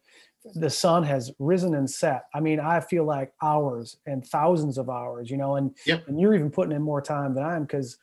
[0.54, 2.26] the sun has risen and set.
[2.34, 6.06] I mean, I feel like hours and thousands of hours, you know, and yep.
[6.08, 7.98] and you're even putting in more time than I am because,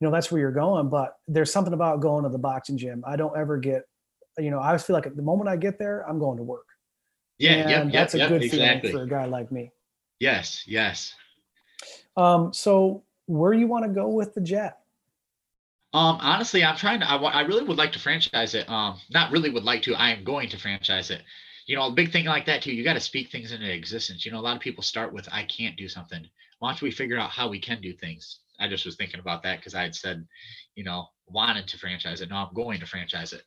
[0.00, 0.88] you know, that's where you're going.
[0.88, 3.02] But there's something about going to the boxing gym.
[3.06, 3.82] I don't ever get,
[4.38, 6.66] you know, I always feel like the moment I get there, I'm going to work.
[7.38, 8.90] Yeah, and yep, that's yep, a good exactly.
[8.90, 9.70] feeling for a guy like me.
[10.20, 11.14] Yes, yes.
[12.16, 14.78] Um, so where you want to go with the jet?
[15.92, 17.10] Um, honestly, I'm trying to.
[17.10, 18.68] I, I really would like to franchise it.
[18.70, 19.94] Um, not really would like to.
[19.94, 21.22] I am going to franchise it
[21.66, 22.72] you know, a big thing like that too.
[22.72, 24.24] You got to speak things into existence.
[24.24, 26.26] You know, a lot of people start with "I can't do something."
[26.58, 28.38] Why don't we figure out how we can do things?
[28.58, 30.26] I just was thinking about that because I had said,
[30.74, 32.30] you know, wanted to franchise it.
[32.30, 33.42] No, I'm going to franchise it.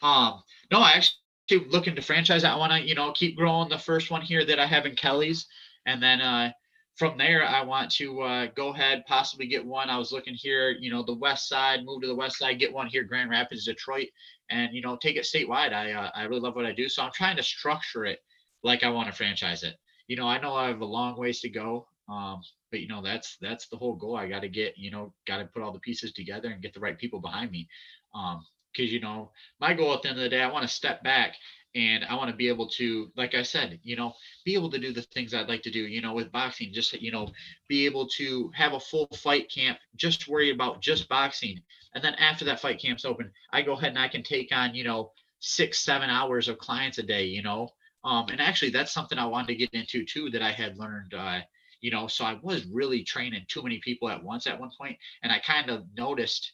[0.00, 2.48] Um, no, I actually looking to franchise it.
[2.48, 4.96] I want to, you know, keep growing the first one here that I have in
[4.96, 5.46] Kelly's,
[5.84, 6.52] and then uh,
[6.96, 9.90] from there, I want to uh, go ahead, possibly get one.
[9.90, 12.72] I was looking here, you know, the west side, move to the west side, get
[12.72, 14.08] one here, Grand Rapids, Detroit,
[14.50, 15.72] and you know, take it statewide.
[15.72, 18.20] I uh, I really love what I do, so I'm trying to structure it
[18.62, 19.76] like I want to franchise it.
[20.06, 23.02] You know, I know I have a long ways to go, um, but you know,
[23.02, 24.16] that's that's the whole goal.
[24.16, 26.74] I got to get, you know, got to put all the pieces together and get
[26.74, 27.68] the right people behind me.
[28.14, 29.30] Um, because you know,
[29.60, 31.36] my goal at the end of the day, I want to step back
[31.74, 34.14] and I want to be able to, like I said, you know,
[34.44, 36.92] be able to do the things I'd like to do, you know, with boxing, just,
[36.92, 37.28] you know,
[37.68, 41.60] be able to have a full fight camp, just worry about just boxing.
[41.94, 44.74] And then after that fight camp's open, I go ahead and I can take on,
[44.74, 45.10] you know,
[45.40, 47.68] six, seven hours of clients a day, you know.
[48.04, 51.14] Um, and actually that's something I wanted to get into too, that I had learned,
[51.14, 51.40] uh,
[51.80, 54.96] you know, so I was really training too many people at once at one point,
[55.22, 56.52] And I kind of noticed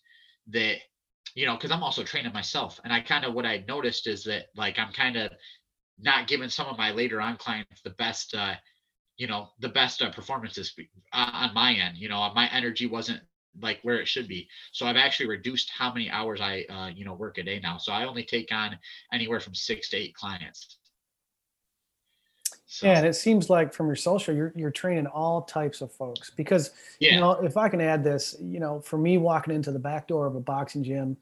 [0.49, 0.77] that
[1.35, 2.81] you know, because I'm also training myself.
[2.85, 5.33] And I kind of what I noticed is that like I'm kind of
[5.99, 8.55] not giving some of my later on clients the best, uh,
[9.16, 10.74] you know, the best uh, performances
[11.12, 11.99] uh, on my end.
[11.99, 13.20] You know, my energy wasn't
[13.61, 14.49] like where it should be.
[14.72, 17.78] So I've actually reduced how many hours I, uh, you know, work a day now.
[17.78, 18.78] So I only take on
[19.12, 20.78] anywhere from six to eight clients.
[22.73, 22.87] So.
[22.87, 26.31] Yeah, and it seems like from your social, you're you're training all types of folks
[26.31, 27.14] because yeah.
[27.14, 30.07] you know if I can add this, you know, for me walking into the back
[30.07, 31.16] door of a boxing gym,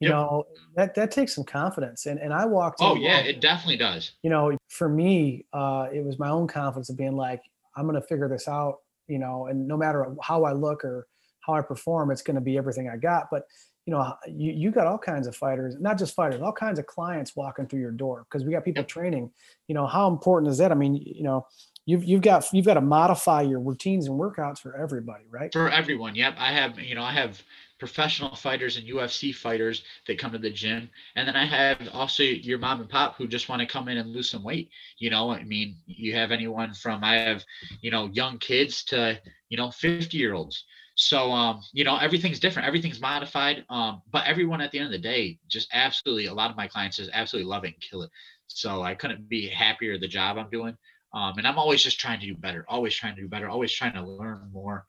[0.00, 0.12] you yep.
[0.12, 0.46] know
[0.76, 2.78] that that takes some confidence, and and I walked.
[2.80, 4.12] Oh yeah, it definitely does.
[4.22, 7.42] You know, for me, uh, it was my own confidence of being like,
[7.76, 11.06] I'm going to figure this out, you know, and no matter how I look or
[11.40, 13.26] how I perform, it's going to be everything I got.
[13.30, 13.42] But
[13.86, 16.86] you know, you, you got all kinds of fighters, not just fighters, all kinds of
[16.86, 19.30] clients walking through your door because we got people training.
[19.68, 20.72] You know, how important is that?
[20.72, 21.46] I mean, you know,
[21.84, 25.52] you've you've got you've got to modify your routines and workouts for everybody, right?
[25.52, 26.14] For everyone.
[26.14, 26.34] Yep.
[26.38, 27.42] I have, you know, I have
[27.78, 30.88] professional fighters and UFC fighters that come to the gym.
[31.16, 33.98] And then I have also your mom and pop who just want to come in
[33.98, 34.70] and lose some weight.
[34.98, 37.44] You know, I mean, you have anyone from I have,
[37.82, 39.20] you know, young kids to,
[39.50, 40.64] you know, 50 year olds.
[40.96, 43.64] So um, you know, everything's different, everything's modified.
[43.68, 46.68] Um, but everyone at the end of the day, just absolutely a lot of my
[46.68, 48.10] clients just absolutely love it and kill it.
[48.46, 50.76] So I couldn't be happier the job I'm doing.
[51.12, 53.72] Um, and I'm always just trying to do better, always trying to do better, always
[53.72, 54.84] trying to learn more.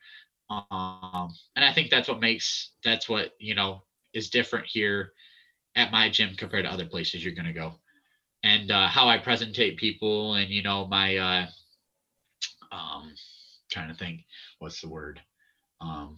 [0.50, 3.84] Um, and I think that's what makes that's what you know
[4.14, 5.12] is different here
[5.76, 7.76] at my gym compared to other places you're gonna go.
[8.44, 11.48] And uh, how I presentate people and you know my uh
[12.72, 13.14] um
[13.72, 14.22] trying to think
[14.60, 15.20] what's the word
[15.82, 16.18] um,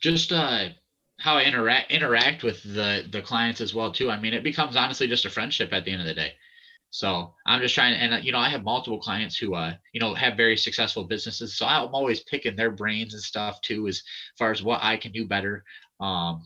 [0.00, 0.68] just uh,
[1.18, 4.10] how I interact interact with the the clients as well too.
[4.10, 6.32] I mean, it becomes honestly just a friendship at the end of the day.
[6.90, 10.00] So I'm just trying, and uh, you know, I have multiple clients who, uh, you
[10.00, 11.56] know, have very successful businesses.
[11.56, 14.02] So I'm always picking their brains and stuff too, as
[14.36, 15.64] far as what I can do better,
[16.00, 16.42] um,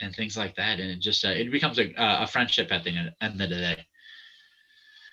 [0.00, 0.80] and things like that.
[0.80, 3.86] And it just uh, it becomes a, a friendship at the end of the day.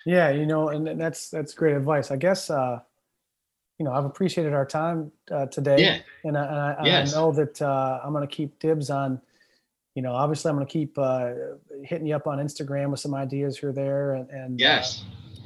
[0.04, 2.10] Yeah, you know, and that's that's great advice.
[2.10, 2.80] I guess uh,
[3.78, 5.76] you know, I've appreciated our time uh, today.
[5.78, 5.98] Yeah.
[6.24, 7.14] And I, and I, yes.
[7.14, 9.20] I know that uh, I'm going to keep dibs on,
[9.94, 11.30] you know, obviously I'm going to keep uh,
[11.84, 14.14] hitting you up on Instagram with some ideas here, there.
[14.14, 15.04] And, and uh, yes,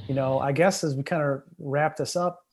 [0.09, 2.47] you know, I guess as we kind of wrap this up,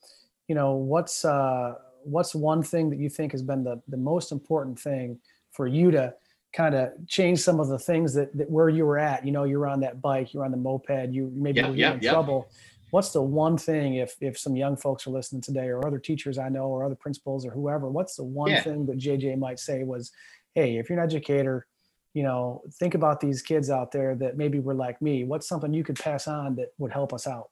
[0.47, 4.32] you know, what's, uh, what's one thing that you think has been the, the most
[4.32, 5.17] important thing
[5.51, 6.13] for you to
[6.51, 9.45] kind of change some of the things that, that where you were at, you know,
[9.45, 12.13] you're on that bike, you're on the moped, you maybe yep, were yep, in yep.
[12.13, 12.49] trouble
[12.92, 16.38] what's the one thing if if some young folks are listening today or other teachers
[16.38, 18.62] i know or other principals or whoever what's the one yeah.
[18.62, 20.12] thing that jj might say was
[20.56, 21.68] hey if you're an educator
[22.14, 25.74] you know think about these kids out there that maybe were like me what's something
[25.74, 27.50] you could pass on that would help us out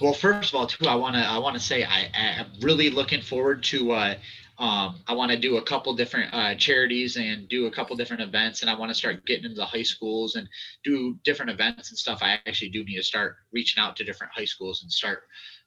[0.00, 2.90] well first of all too i want to i want to say i am really
[2.90, 4.14] looking forward to uh
[4.60, 8.20] um, I want to do a couple different uh, charities and do a couple different
[8.20, 10.46] events, and I want to start getting into the high schools and
[10.84, 12.18] do different events and stuff.
[12.22, 15.22] I actually do need to start reaching out to different high schools and start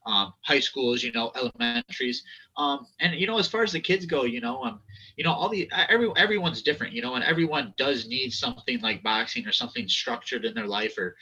[0.05, 2.23] um, high schools, you know, elementaries,
[2.57, 4.79] um, and you know, as far as the kids go, you know, um,
[5.17, 9.01] you know, all the every everyone's different, you know, and everyone does need something like
[9.01, 11.15] boxing or something structured in their life or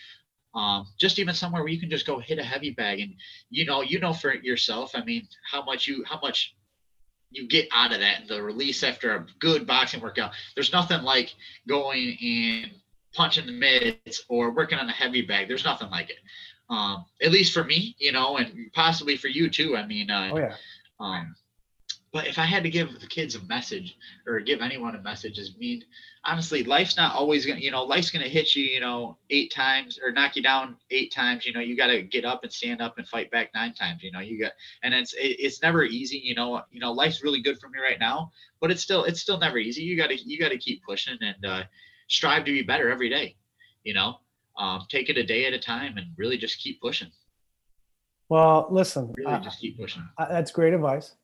[0.54, 3.14] um, just even somewhere where you can just go hit a heavy bag and
[3.50, 6.54] you know you know for yourself i mean how much you how much
[7.32, 10.32] you get out of that the release after a good boxing workout.
[10.56, 11.34] There's nothing like
[11.68, 12.72] going and
[13.14, 15.48] punching the mitts or working on a heavy bag.
[15.48, 16.18] There's nothing like it.
[16.70, 19.76] Um, at least for me, you know, and possibly for you too.
[19.76, 20.56] I mean, uh, oh, yeah.
[21.00, 21.36] um,
[22.14, 23.98] but if I had to give the kids a message
[24.28, 25.84] or give anyone a message, is mean
[26.26, 29.98] honestly, life's not always gonna, you know, life's gonna hit you, you know, eight times
[30.04, 31.46] or knock you down eight times.
[31.46, 34.04] You know, you got to get up and stand up and fight back nine times.
[34.04, 34.52] You know, you got,
[34.84, 36.18] and it's it, it's never easy.
[36.18, 39.22] You know, you know, life's really good for me right now, but it's still it's
[39.22, 39.84] still never easy.
[39.84, 41.64] You gotta you gotta keep pushing and uh,
[42.10, 43.38] strive to be better every day.
[43.84, 44.18] You know,
[44.58, 47.10] um, take it a day at a time and really just keep pushing.
[48.28, 50.08] Well, listen, really just keep pushing.
[50.18, 51.16] that's great advice.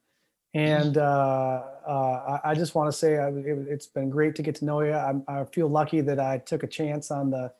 [0.53, 4.55] And uh, uh, I, just want to say I, it, has been great to get
[4.55, 4.93] to know you.
[4.93, 7.51] I, I, feel lucky that I took a chance on the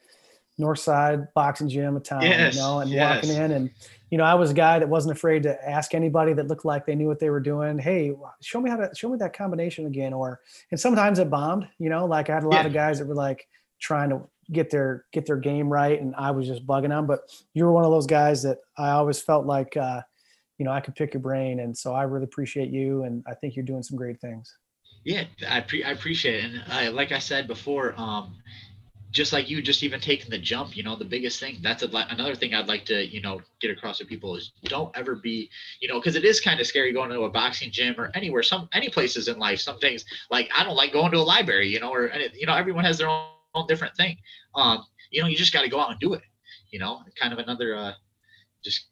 [0.58, 3.24] North Side Boxing Gym of town, yes, you know, and yes.
[3.24, 3.52] walking in.
[3.52, 3.70] And,
[4.10, 6.86] you know, I was a guy that wasn't afraid to ask anybody that looked like
[6.86, 7.78] they knew what they were doing.
[7.78, 10.14] Hey, show me how to show me that combination again.
[10.14, 10.40] Or,
[10.72, 12.68] and sometimes it bombed, you know, like I had a lot yeah.
[12.68, 13.48] of guys that were like
[13.80, 14.22] trying to
[14.52, 17.72] get their get their game right and I was just bugging them but you were
[17.72, 20.02] one of those guys that I always felt like uh,
[20.58, 21.60] you know, I could pick your brain.
[21.60, 23.04] And so I really appreciate you.
[23.04, 24.54] And I think you're doing some great things.
[25.04, 26.52] Yeah, I, pre- I appreciate it.
[26.52, 28.36] And uh, like I said before, um,
[29.12, 31.88] just like you, just even taking the jump, you know, the biggest thing, that's a,
[32.10, 35.50] another thing I'd like to, you know, get across to people is don't ever be,
[35.80, 38.44] you know, cause it is kind of scary going to a boxing gym or anywhere,
[38.44, 41.70] some, any places in life, some things like, I don't like going to a library,
[41.70, 44.18] you know, or, you know, everyone has their own, own different thing.
[44.56, 46.22] Um, you know, you just got to go out and do it,
[46.72, 47.94] you know, kind of another, uh,
[48.64, 48.88] just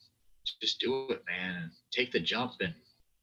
[0.61, 2.53] just do it, man, and take the jump.
[2.61, 2.73] And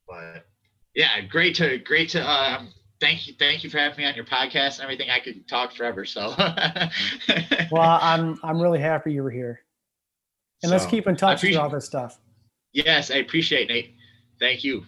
[0.08, 0.46] but
[0.94, 2.62] yeah, great to great to uh,
[3.00, 5.10] thank you thank you for having me on your podcast and everything.
[5.10, 6.04] I could talk forever.
[6.04, 6.34] So
[7.70, 9.60] well, I'm I'm really happy you were here,
[10.62, 12.18] and so, let's keep in touch with all this stuff.
[12.72, 13.94] Yes, I appreciate it, Nate.
[14.40, 14.84] Thank you.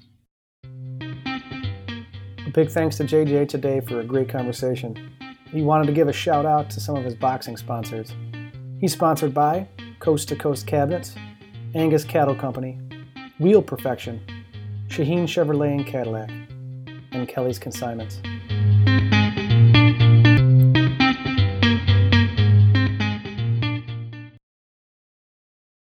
[0.64, 5.12] A big thanks to JJ today for a great conversation.
[5.50, 8.12] He wanted to give a shout out to some of his boxing sponsors.
[8.80, 9.68] He's sponsored by
[10.00, 11.14] Coast to Coast Cabinets,
[11.76, 12.78] Angus Cattle Company,
[13.40, 14.24] Wheel Perfection,
[14.86, 16.30] Shaheen Chevrolet and Cadillac,
[17.10, 18.20] and Kelly's Consignments.